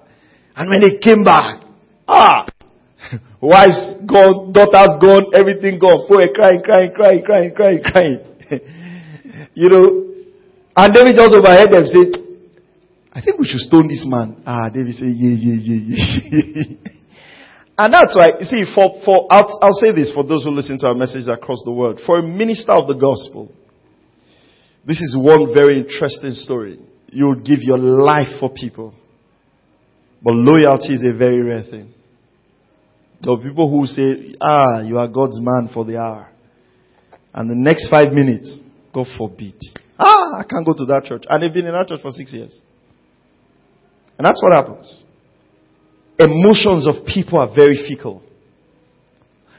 [0.55, 1.67] And when they came back,
[2.07, 2.47] ah,
[3.43, 6.07] wives gone, daughters gone, everything gone.
[6.07, 8.19] Boy, crying, crying, crying, crying, crying, crying.
[9.55, 10.07] you know,
[10.77, 12.21] and David just overheard them say,
[13.13, 14.43] I think we should stone this man.
[14.47, 16.65] Ah, David said, yeah, yeah, yeah, yeah.
[17.79, 20.79] and that's why, you see, for, for, I'll, I'll say this for those who listen
[20.79, 22.01] to our message across the world.
[22.07, 23.51] For a minister of the gospel,
[24.87, 26.79] this is one very interesting story.
[27.09, 28.95] You would give your life for people.
[30.23, 31.93] But loyalty is a very rare thing.
[33.23, 36.31] There are people who say, ah, you are God's man for the hour.
[37.35, 38.57] And the next five minutes,
[38.93, 39.57] God forbid.
[39.99, 41.25] Ah, I can't go to that church.
[41.29, 42.63] And they've been in that church for six years.
[44.19, 45.03] And that's what happens.
[46.19, 48.23] Emotions of people are very fickle.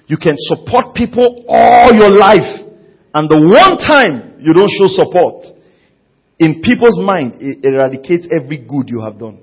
[0.07, 2.67] You can support people all your life.
[3.13, 5.45] And the one time you don't show support,
[6.39, 9.39] in people's mind, it eradicates every good you have done.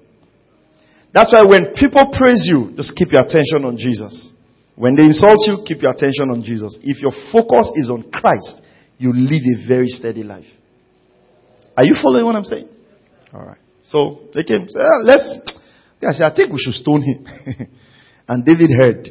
[1.15, 4.35] That's why when people praise you, just keep your attention on Jesus.
[4.77, 6.79] When they insult you, keep your attention on Jesus.
[6.83, 8.63] If your focus is on Christ,
[8.99, 10.47] you live a very steady life.
[11.77, 12.69] Are you following what I'm saying?
[13.33, 13.59] All right.
[13.85, 14.67] So they came.
[14.77, 15.39] Ah, let's.
[16.01, 17.27] Yeah, I said, I think we should stone him.
[18.29, 19.07] and David heard.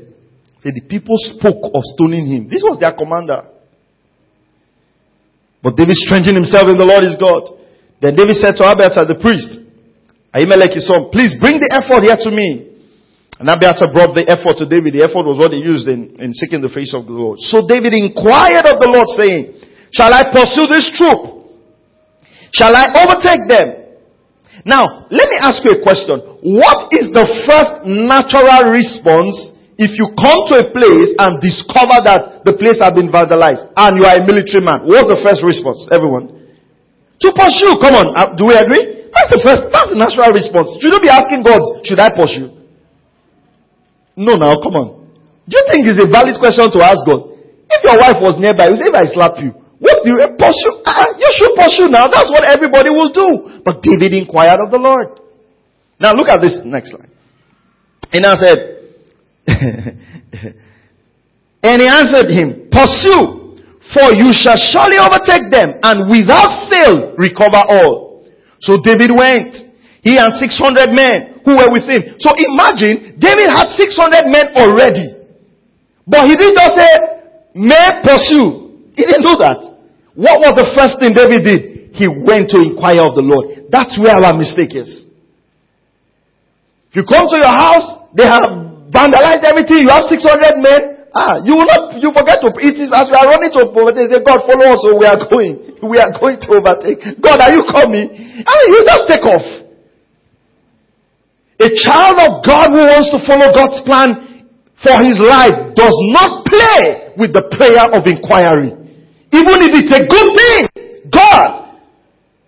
[0.62, 2.50] Say the people spoke of stoning him.
[2.50, 3.54] This was their commander.
[5.62, 7.60] But David strengthened himself in the Lord his God.
[8.02, 9.68] Then David said to Abiathar the priest,
[10.34, 12.78] Ahimelech his son, please bring the ephod here to me.
[13.38, 14.98] And Abiathar brought the ephod to David.
[14.98, 17.38] The ephod was what he used in, in seeking the face of the Lord.
[17.42, 19.58] So David inquired of the Lord saying,
[19.98, 21.50] Shall I pursue this troop?
[22.54, 23.98] Shall I overtake them?
[24.62, 26.22] Now, let me ask you a question.
[26.46, 29.34] What is the first natural response
[29.82, 33.98] if you come to a place and discover that the place has been vandalized and
[33.98, 34.86] you are a military man?
[34.86, 36.30] What's the first response, everyone?
[37.26, 37.82] To pursue.
[37.82, 38.14] Come on.
[38.14, 39.10] Uh, do we agree?
[39.10, 40.78] That's the first, that's the natural response.
[40.78, 42.54] Should you be asking God, should I pursue?
[44.14, 44.88] No, now, come on.
[45.50, 47.34] Do you think it's a valid question to ask God?
[47.66, 49.58] If your wife was nearby, you say, if I slap you,
[49.88, 50.76] what do you pursue?
[50.84, 52.12] Uh, you should pursue now.
[52.12, 53.62] That's what everybody will do.
[53.64, 55.20] But David inquired of the Lord.
[56.00, 57.10] Now look at this next line.
[58.12, 58.58] And I said,
[61.64, 63.56] and he answered him, pursue,
[63.96, 68.28] for you shall surely overtake them and without fail recover all.
[68.60, 69.56] So David went.
[70.04, 72.20] He and 600 men who were with him.
[72.20, 75.16] So imagine, David had 600 men already.
[76.06, 76.92] But he didn't just say,
[77.56, 78.92] may pursue.
[78.96, 79.77] He didn't do that.
[80.18, 81.62] What was the first thing David did?
[81.94, 83.70] He went to inquire of the Lord.
[83.70, 85.06] That's where our mistake is.
[86.90, 88.50] If you come to your house, they have
[88.90, 89.86] vandalized everything.
[89.86, 90.82] You have 600 men.
[91.14, 94.10] Ah, you will not, you forget to, it is as we are running to overtake,
[94.10, 95.78] say, God, follow us, so we are going.
[95.86, 97.22] We are going to overtake.
[97.22, 98.10] God, are you coming?
[98.10, 99.46] I mean, you just take off.
[101.62, 104.46] A child of God who wants to follow God's plan
[104.82, 108.87] for his life does not play with the prayer of inquiry.
[109.32, 111.12] Even if it's a good thing.
[111.12, 111.80] God,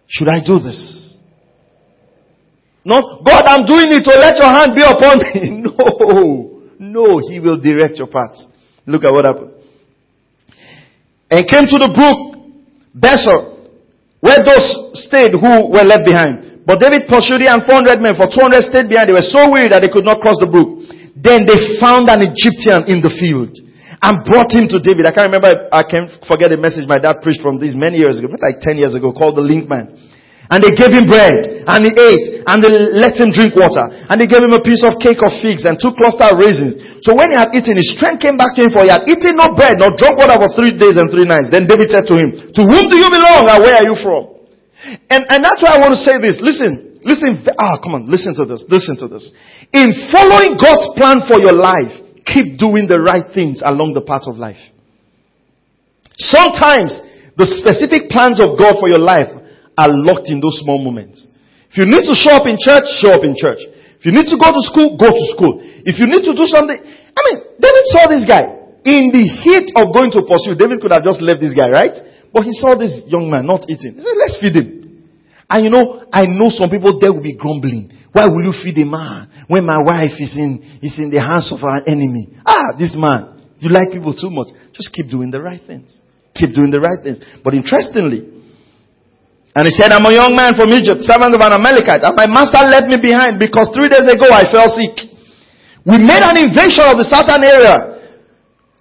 [0.07, 1.17] should I do this?
[2.85, 5.63] Not, God, I'm doing it to let your hand be upon me.
[5.69, 6.55] No.
[6.79, 8.39] No, He will direct your path.
[8.87, 9.51] Look at what happened.
[11.29, 12.39] And came to the brook,
[12.95, 13.69] Besor,
[14.19, 14.65] where those
[15.05, 16.65] stayed who were left behind.
[16.65, 19.11] But David pursued and 400 men, for 200 stayed behind.
[19.11, 20.87] They were so weary that they could not cross the brook.
[21.19, 23.53] Then they found an Egyptian in the field
[24.01, 25.05] and brought him to David.
[25.05, 28.19] I can't remember, I can't forget the message my dad preached from this many years
[28.19, 30.09] ago, like 10 years ago, called the link man.
[30.49, 33.85] And they gave him bread, and he ate, and they let him drink water.
[34.09, 37.05] And they gave him a piece of cake of figs and two cluster of raisins.
[37.05, 39.37] So when he had eaten, his strength came back to him, for he had eaten
[39.37, 41.53] no bread, nor drunk water for three days and three nights.
[41.53, 44.41] Then David said to him, To whom do you belong, and where are you from?
[45.13, 46.41] And, and that's why I want to say this.
[46.41, 49.29] Listen, listen, ah, come on, listen to this, listen to this.
[49.69, 54.27] In following God's plan for your life, keep doing the right things along the path
[54.27, 54.59] of life.
[56.17, 56.99] Sometimes,
[57.39, 59.31] the specific plans of God for your life
[59.79, 61.23] are locked in those small moments.
[61.71, 63.63] If you need to show up in church, show up in church.
[63.99, 65.63] If you need to go to school, go to school.
[65.63, 68.59] If you need to do something, I mean, David saw this guy.
[68.83, 71.95] In the heat of going to pursue, David could have just left this guy, right?
[72.31, 73.99] But he saw this young man not eating.
[73.99, 74.79] He said, let's feed him.
[75.49, 77.91] And you know, I know some people there will be grumbling.
[78.11, 81.53] Why will you feed a man when my wife is in, is in the hands
[81.53, 82.33] of our enemy?
[82.45, 83.37] Ah, this man.
[83.59, 84.49] You like people too much.
[84.73, 86.01] Just keep doing the right things.
[86.33, 87.21] Keep doing the right things.
[87.43, 88.39] But interestingly,
[89.53, 92.29] and he said, I'm a young man from Egypt, servant of an Amalekite, and my
[92.29, 95.09] master left me behind because three days ago I fell sick.
[95.83, 97.99] We made an invasion of the southern area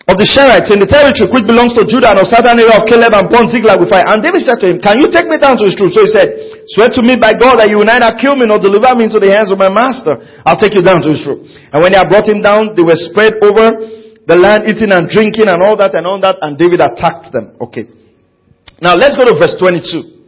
[0.08, 2.88] of the Cherethites in the territory which belongs to Judah and the southern area of
[2.88, 4.08] Caleb and Pont Ziklag with fire.
[4.08, 5.92] And David said to him, Can you take me down to his troop?
[5.92, 6.28] So he said,
[6.68, 9.16] Swear to me by God that you will neither kill me nor deliver me into
[9.16, 10.20] the hands of my master.
[10.44, 11.48] I'll take you down to troop.
[11.72, 13.72] And when they had brought him down, they were spread over
[14.28, 17.56] the land, eating and drinking and all that and all that, and David attacked them.
[17.56, 17.88] Okay.
[18.84, 20.18] Now let's go to verse 22.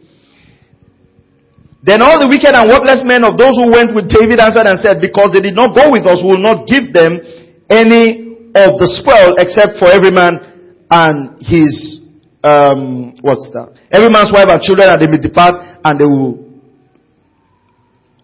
[1.84, 4.80] Then all the wicked and worthless men of those who went with David answered and
[4.80, 7.20] said, Because they did not go with us, we will not give them
[7.68, 10.40] any of the spoil except for every man
[10.88, 11.99] and his,
[12.42, 13.76] um, what's that?
[13.92, 16.50] Every man's wife and children, and they may depart and they will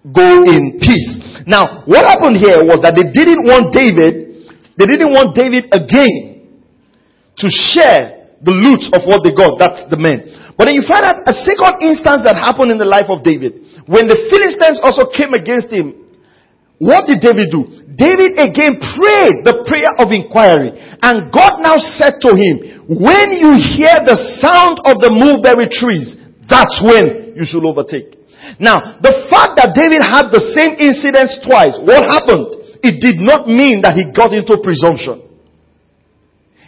[0.09, 1.21] go in peace.
[1.47, 4.49] Now, what happened here was that they didn't want David,
[4.79, 6.37] they didn't want David again
[7.37, 9.59] to share the loot of what they got.
[9.61, 10.53] That's the men.
[10.57, 13.85] But then you find out a second instance that happened in the life of David.
[13.85, 16.07] When the Philistines also came against him,
[16.81, 17.87] what did David do?
[17.97, 20.77] David again prayed the prayer of inquiry.
[21.01, 26.15] And God now said to him, when you hear the sound of the mulberry trees,
[26.47, 28.15] that's when you should overtake.
[28.63, 32.79] Now, the fact that David had the same incidents twice, what happened?
[32.87, 35.27] It did not mean that he got into presumption.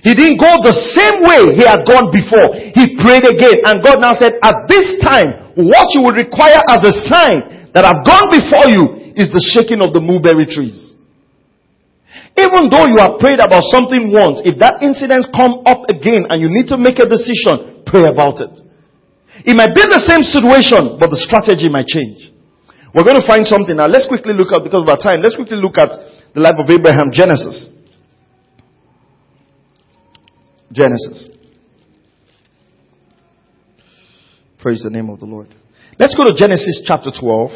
[0.02, 2.54] He didn't go the same way he had gone before.
[2.54, 6.82] He prayed again and God now said, at this time, what you will require as
[6.82, 10.94] a sign that I've gone before you is the shaking of the mulberry trees.
[12.38, 16.38] Even though you have prayed about something once, if that incident come up again and
[16.40, 18.54] you need to make a decision, pray about it.
[19.44, 22.30] It might be the same situation, but the strategy might change.
[22.94, 23.86] We're going to find something now.
[23.86, 25.90] Let's quickly look at, because of our time, let's quickly look at
[26.34, 27.68] the life of Abraham, Genesis.
[30.72, 31.30] Genesis.
[34.58, 35.48] Praise the name of the Lord.
[35.98, 37.50] Let's go to Genesis chapter 12.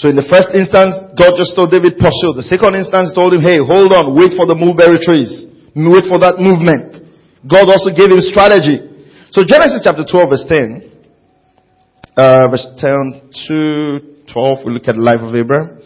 [0.00, 2.32] So in the first instance, God just told David, pursue.
[2.32, 5.51] The second instance told him, hey, hold on, wait for the mulberry trees.
[5.74, 7.00] Wait for that movement.
[7.48, 8.92] God also gave him strategy.
[9.32, 10.92] So Genesis chapter 12 verse 10,
[12.16, 13.56] uh, verse 10 to
[14.28, 15.80] 12, we look at the life of Abraham.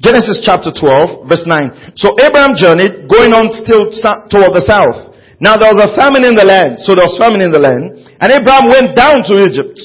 [0.00, 1.94] Genesis chapter 12, verse 9.
[1.96, 3.92] So Abraham journeyed, going on still
[4.32, 5.14] toward the south.
[5.38, 7.92] Now there was a famine in the land, so there was famine in the land,
[8.20, 9.76] and Abraham went down to Egypt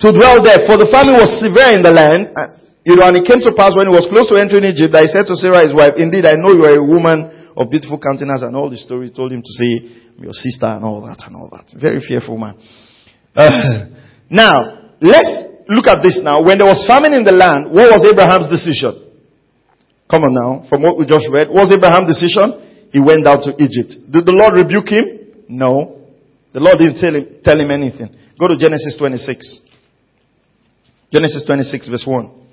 [0.00, 2.32] to dwell there, for the famine was severe in the land.
[2.86, 5.02] You know, and it came to pass when he was close to entering Egypt that
[5.02, 7.98] he said to Sarah his wife, Indeed, I know you are a woman of beautiful
[7.98, 11.34] countenance, and all the story told him to say, your sister and all that and
[11.34, 11.66] all that.
[11.74, 12.54] Very fearful man.
[13.34, 13.90] Uh,
[14.30, 16.46] now, let's look at this now.
[16.46, 19.02] When there was famine in the land, what was Abraham's decision?
[20.06, 22.86] Come on now, from what we just read, what was Abraham's decision?
[22.94, 23.98] He went down to Egypt.
[24.14, 25.42] Did the Lord rebuke him?
[25.50, 26.06] No.
[26.54, 28.14] The Lord didn't tell him, tell him anything.
[28.38, 29.26] Go to Genesis 26.
[31.10, 32.45] Genesis 26 verse 1.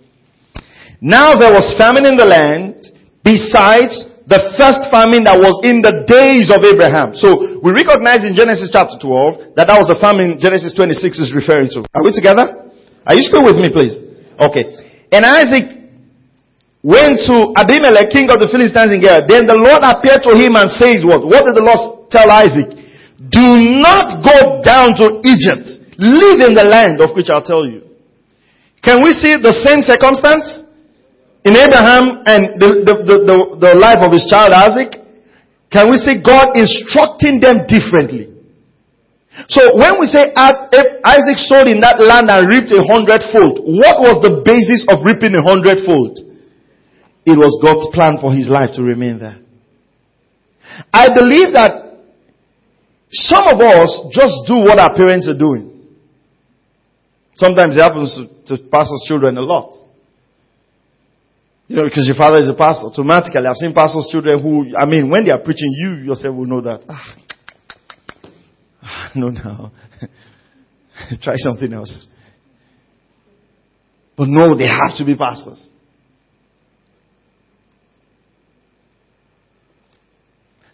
[1.04, 2.80] Now there was famine in the land
[3.28, 7.12] besides the first famine that was in the days of Abraham.
[7.12, 11.36] So we recognize in Genesis chapter 12 that that was the famine Genesis 26 is
[11.36, 11.84] referring to.
[11.92, 12.72] Are we together?
[13.04, 14.00] Are you still with me please?
[14.40, 14.64] Okay.
[15.12, 15.84] And Isaac
[16.80, 19.28] went to Abimelech, king of the Philistines in Gerar.
[19.28, 21.28] Then the Lord appeared to him and says what?
[21.28, 22.80] What did the Lord tell Isaac?
[23.20, 25.68] Do not go down to Egypt.
[26.00, 27.92] Live in the land of which I'll tell you.
[28.80, 30.63] Can we see the same circumstance
[31.44, 35.04] in Abraham and the, the, the, the, the life of his child Isaac?
[35.72, 38.30] Can we see God instructing them differently?
[39.50, 44.22] So when we say Isaac sowed in that land and reaped a hundredfold, what was
[44.22, 46.22] the basis of reaping a hundredfold?
[47.26, 49.42] It was God's plan for his life to remain there.
[50.94, 51.98] I believe that
[53.12, 55.74] some of us just do what our parents are doing.
[57.36, 59.74] Sometimes it happens to, to pastors' children a lot.
[61.74, 62.86] You know, because your father is a pastor.
[62.86, 66.46] Automatically, I've seen pastors' children who, I mean, when they are preaching, you yourself will
[66.46, 66.84] know that.
[68.84, 69.72] Ah, no, no.
[71.24, 72.06] Try something else.
[74.16, 75.68] But no, they have to be pastors.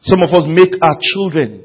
[0.01, 1.63] Some of us make our children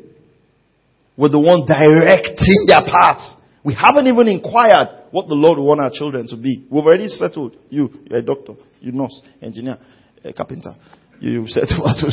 [1.17, 3.34] with the one directing their paths.
[3.65, 6.69] We haven't even inquired what the Lord want our children to be.
[6.69, 7.57] We've already settled.
[7.71, 9.81] You, you're a doctor, you nurse, engineer,
[10.23, 10.77] a carpenter.
[11.19, 12.13] You settled others.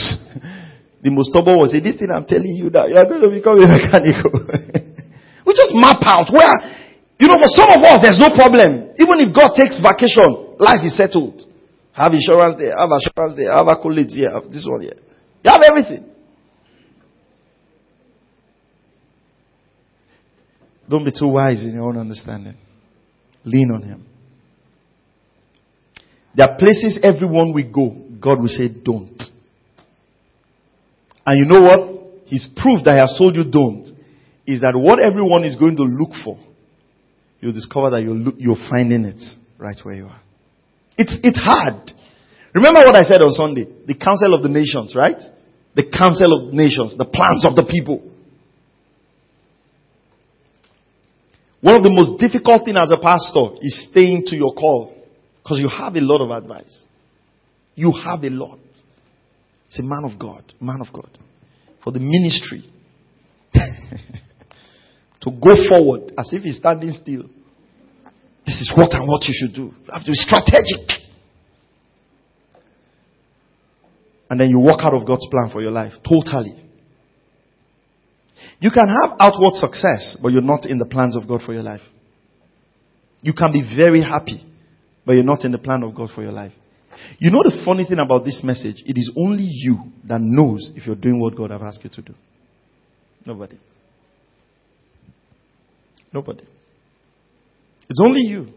[1.03, 3.67] the most stubborn was this thing I'm telling you that you're going to become a
[3.67, 4.31] mechanical.
[5.43, 6.55] we just map out where,
[7.19, 8.95] you know, for some of us, there's no problem.
[8.95, 11.43] Even if God takes vacation, life is settled.
[11.91, 14.95] Have insurance there, have assurance there, have accolades here, have this one here.
[15.43, 16.10] You have everything.
[20.91, 22.57] Don't be too wise in your own understanding.
[23.45, 24.05] Lean on Him.
[26.35, 29.23] There are places everyone we go, God will say, don't.
[31.25, 32.27] And you know what?
[32.27, 33.87] His proof that He has told you don't
[34.45, 36.37] is that what everyone is going to look for,
[37.39, 39.23] you'll discover that you're, look, you're finding it
[39.57, 40.21] right where you are.
[40.97, 41.89] It's, it's hard.
[42.53, 43.65] Remember what I said on Sunday?
[43.87, 45.21] The council of the nations, right?
[45.73, 48.10] The council of nations, the plans of the people.
[51.61, 54.95] One of the most difficult things as a pastor is staying to your call
[55.43, 56.85] because you have a lot of advice.
[57.75, 58.59] You have a lot.
[59.67, 61.09] It's a man of God, man of God.
[61.83, 62.63] For the ministry
[65.21, 67.23] to go forward as if he's standing still.
[68.45, 69.65] This is what and what you should do.
[69.65, 70.89] You have to be strategic.
[74.29, 76.70] And then you walk out of God's plan for your life totally.
[78.61, 81.63] You can have outward success, but you're not in the plans of God for your
[81.63, 81.81] life.
[83.21, 84.45] You can be very happy,
[85.03, 86.53] but you're not in the plan of God for your life.
[87.17, 88.83] You know the funny thing about this message?
[88.85, 92.01] It is only you that knows if you're doing what God has asked you to
[92.03, 92.13] do.
[93.25, 93.57] Nobody.
[96.13, 96.43] Nobody.
[97.89, 98.47] It's only you.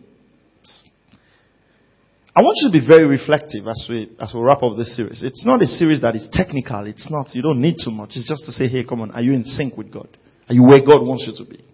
[2.36, 5.22] I want you to be very reflective as we, as we wrap up this series.
[5.22, 6.84] It's not a series that is technical.
[6.86, 8.10] It's not, you don't need too much.
[8.16, 10.08] It's just to say, hey, come on, are you in sync with God?
[10.48, 11.64] Are you where God wants you to be?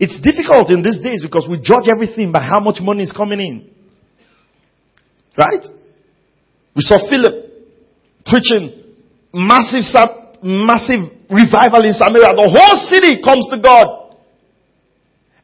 [0.00, 3.40] It's difficult in these days because we judge everything by how much money is coming
[3.40, 3.70] in.
[5.36, 5.64] Right?
[6.74, 7.44] We saw Philip
[8.24, 8.72] preaching
[9.34, 9.84] massive,
[10.42, 12.32] massive revival in Samaria.
[12.32, 14.05] The whole city comes to God.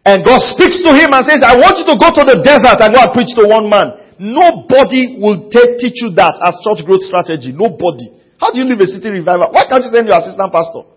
[0.04, 2.82] And God speaks to him and says, I want you to go to the desert
[2.82, 4.18] and go and preach to one man.
[4.18, 7.54] Nobody will take, teach you that as church growth strategy.
[7.54, 8.10] Nobody.
[8.42, 9.54] How do you live a city revival?
[9.54, 10.82] Why can't you send your assistant pastor?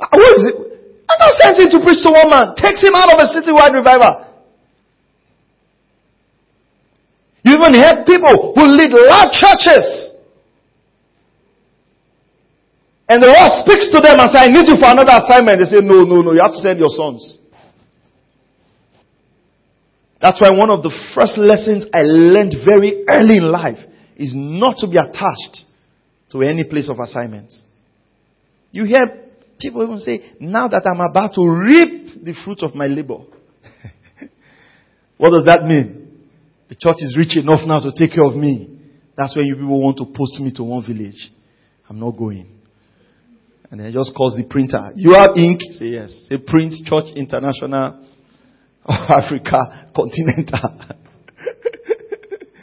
[0.00, 0.54] Ah, what is it?
[1.10, 2.54] I not sent him to preach to one man.
[2.54, 4.30] Takes him out of a citywide revival.
[7.42, 10.07] You even have people who lead large churches.
[13.08, 15.60] And the Lord speaks to them and says, I need you for another assignment.
[15.60, 17.38] They say, no, no, no, you have to send your sons.
[20.20, 23.78] That's why one of the first lessons I learned very early in life
[24.16, 25.64] is not to be attached
[26.32, 27.54] to any place of assignment.
[28.72, 29.28] You hear
[29.60, 33.18] People even say, now that I'm about to reap the fruit of my labor.
[35.18, 36.28] what does that mean?
[36.68, 38.78] The church is rich enough now to take care of me.
[39.16, 41.32] That's when you people want to post me to one village.
[41.88, 42.57] I'm not going.
[43.70, 44.92] And then just calls the printer.
[44.96, 45.60] You have ink?
[45.72, 46.26] Say yes.
[46.28, 48.04] Say Prince Church International
[48.84, 50.96] of Africa Continental.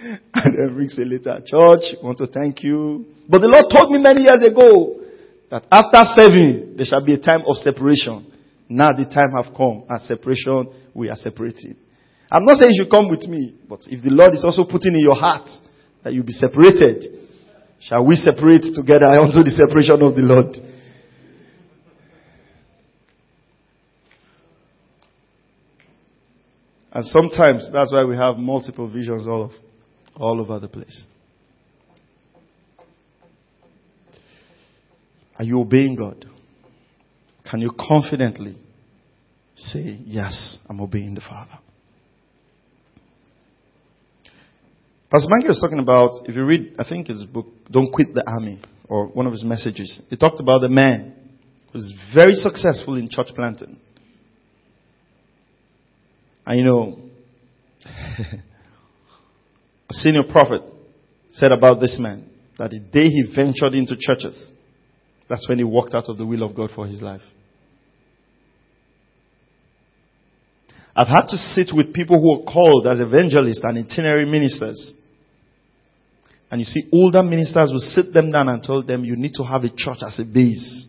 [0.33, 1.41] and then brings a letter.
[1.45, 3.05] Church, want to thank you.
[3.29, 5.01] But the Lord told me many years ago
[5.51, 8.31] that after serving, there shall be a time of separation.
[8.67, 9.85] Now the time have come.
[9.89, 11.77] At separation, we are separated.
[12.31, 14.93] I'm not saying you should come with me, but if the Lord is also putting
[14.93, 15.47] in your heart
[16.03, 17.29] that you'll be separated,
[17.79, 20.57] shall we separate together unto the separation of the Lord?
[26.95, 29.51] And sometimes that's why we have multiple visions all, of,
[30.15, 31.03] all over the place.
[35.37, 36.25] Are you obeying God?
[37.51, 38.55] Can you confidently
[39.57, 41.59] say, Yes, I'm obeying the Father?
[45.11, 48.23] Pastor Mikey was talking about, if you read, I think his book, Don't Quit the
[48.25, 51.13] Army, or one of his messages, he talked about the man
[51.73, 53.81] who was very successful in church planting.
[56.45, 56.99] And you know,
[59.89, 60.61] a senior prophet
[61.31, 64.51] said about this man that the day he ventured into churches,
[65.27, 67.21] that's when he walked out of the will of God for his life.
[70.95, 74.93] I've had to sit with people who are called as evangelists and itinerary ministers.
[76.49, 79.43] And you see, older ministers will sit them down and tell them, you need to
[79.43, 80.87] have a church as a base.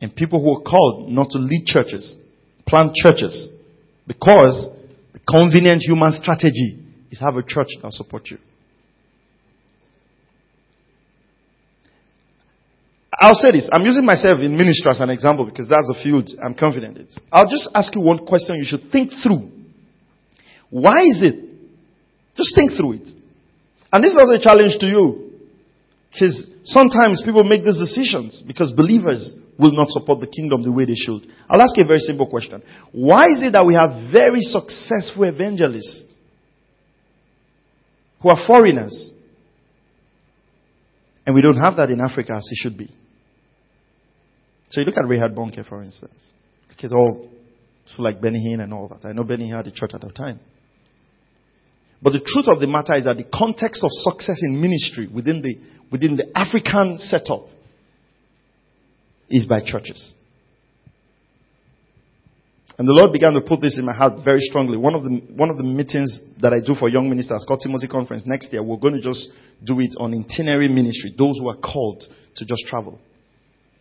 [0.00, 2.16] And people who are called not to lead churches,
[2.66, 3.50] plant churches,
[4.10, 4.68] because
[5.12, 6.82] the convenient human strategy
[7.12, 8.38] is have a church that support you.
[13.12, 13.70] I'll say this.
[13.72, 17.06] I'm using myself in ministry as an example because that's the field I'm confident in.
[17.30, 19.48] I'll just ask you one question you should think through.
[20.70, 21.36] Why is it?
[22.36, 23.08] Just think through it.
[23.92, 25.30] And this is also a challenge to you.
[26.10, 30.86] Because sometimes people make these decisions because believers will not support the kingdom the way
[30.86, 31.22] they should.
[31.48, 32.62] I'll ask you a very simple question.
[32.92, 36.14] Why is it that we have very successful evangelists
[38.22, 39.10] who are foreigners
[41.26, 42.88] and we don't have that in Africa as it should be?
[44.70, 46.32] So you look at Reinhard Bonnke, for instance.
[46.68, 47.28] Look at all,
[47.94, 49.06] so like Benny Hinn and all that.
[49.06, 50.40] I know Benny Hinn had a church at the time.
[52.02, 55.42] But the truth of the matter is that the context of success in ministry within
[55.42, 55.58] the,
[55.92, 57.48] within the African setup
[59.30, 60.14] is by churches.
[62.80, 64.78] And the Lord began to put this in my heart very strongly.
[64.78, 67.88] One of the, one of the meetings that I do for young ministers, called Timothy
[67.88, 69.28] Conference next year, we're going to just
[69.62, 72.02] do it on itinerary ministry, those who are called
[72.36, 72.98] to just travel.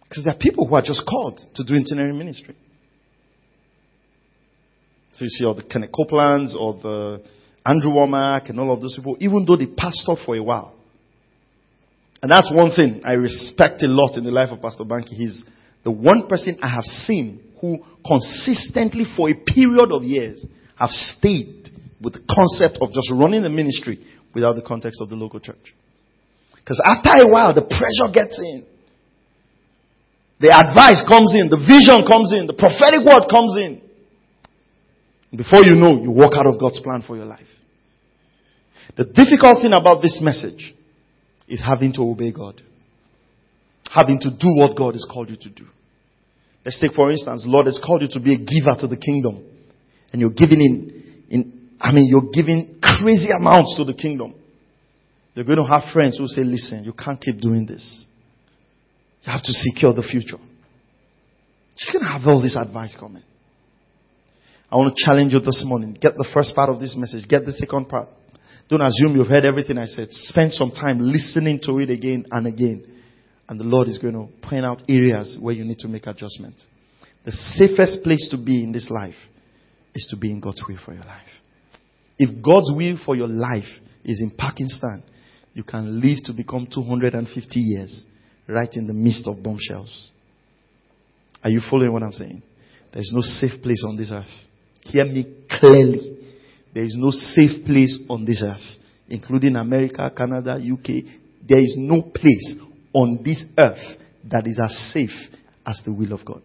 [0.04, 2.58] Because there are people who are just called to do itinerary ministry.
[5.14, 7.24] So you see all the Kenneth Copelands or the
[7.66, 10.76] Andrew Wommack and all of those people, even though they passed off for a while.
[12.22, 15.16] And that's one thing I respect a lot in the life of Pastor Banky.
[15.16, 15.44] He's
[15.84, 20.46] the one person I have seen who consistently for a period of years
[20.76, 21.70] have stayed
[22.02, 25.74] with the concept of just running the ministry without the context of the local church.
[26.56, 28.66] Because after a while, the pressure gets in.
[30.40, 33.82] The advice comes in, the vision comes in, the prophetic word comes in.
[35.36, 37.48] Before you know, you walk out of God's plan for your life.
[38.96, 40.74] The difficult thing about this message
[41.50, 42.62] is having to obey God.
[43.90, 45.66] Having to do what God has called you to do.
[46.64, 49.44] Let's take for instance, Lord has called you to be a giver to the kingdom.
[50.12, 54.36] And you're giving in, in, I mean, you're giving crazy amounts to the kingdom.
[55.34, 58.06] You're going to have friends who say, listen, you can't keep doing this.
[59.24, 60.38] You have to secure the future.
[61.78, 63.24] She's going to have all this advice coming.
[64.72, 65.98] I want to challenge you this morning.
[66.00, 67.28] Get the first part of this message.
[67.28, 68.10] Get the second part.
[68.70, 70.12] Don't assume you've heard everything I said.
[70.12, 72.86] Spend some time listening to it again and again.
[73.48, 76.66] And the Lord is going to point out areas where you need to make adjustments.
[77.26, 79.16] The safest place to be in this life
[79.96, 81.28] is to be in God's will for your life.
[82.20, 83.68] If God's will for your life
[84.06, 85.04] is in Pakistan,
[85.54, 88.06] you can live to become 250 years
[88.48, 90.12] right in the midst of bombshells.
[91.44, 92.44] Are you following what I'm saying?
[92.92, 94.26] There is no safe place on this earth.
[94.82, 96.19] Hear me clearly.
[96.74, 101.04] There is no safe place on this earth, including America, Canada, UK.
[101.48, 102.56] There is no place
[102.94, 103.98] on this earth
[104.30, 105.30] that is as safe
[105.66, 106.42] as the will of God.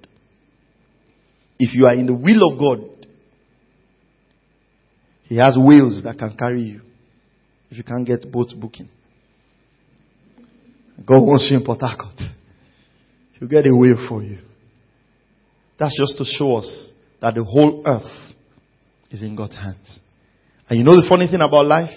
[1.59, 3.07] If you are in the will of God,
[5.25, 6.81] He has wheels that can carry you.
[7.71, 8.89] If you can't get boat booking,
[11.07, 12.21] God wants you in Port Harcourt.
[13.39, 14.39] He'll get a wheel for you.
[15.79, 18.35] That's just to show us that the whole earth
[19.11, 20.01] is in God's hands.
[20.69, 21.91] And you know the funny thing about life?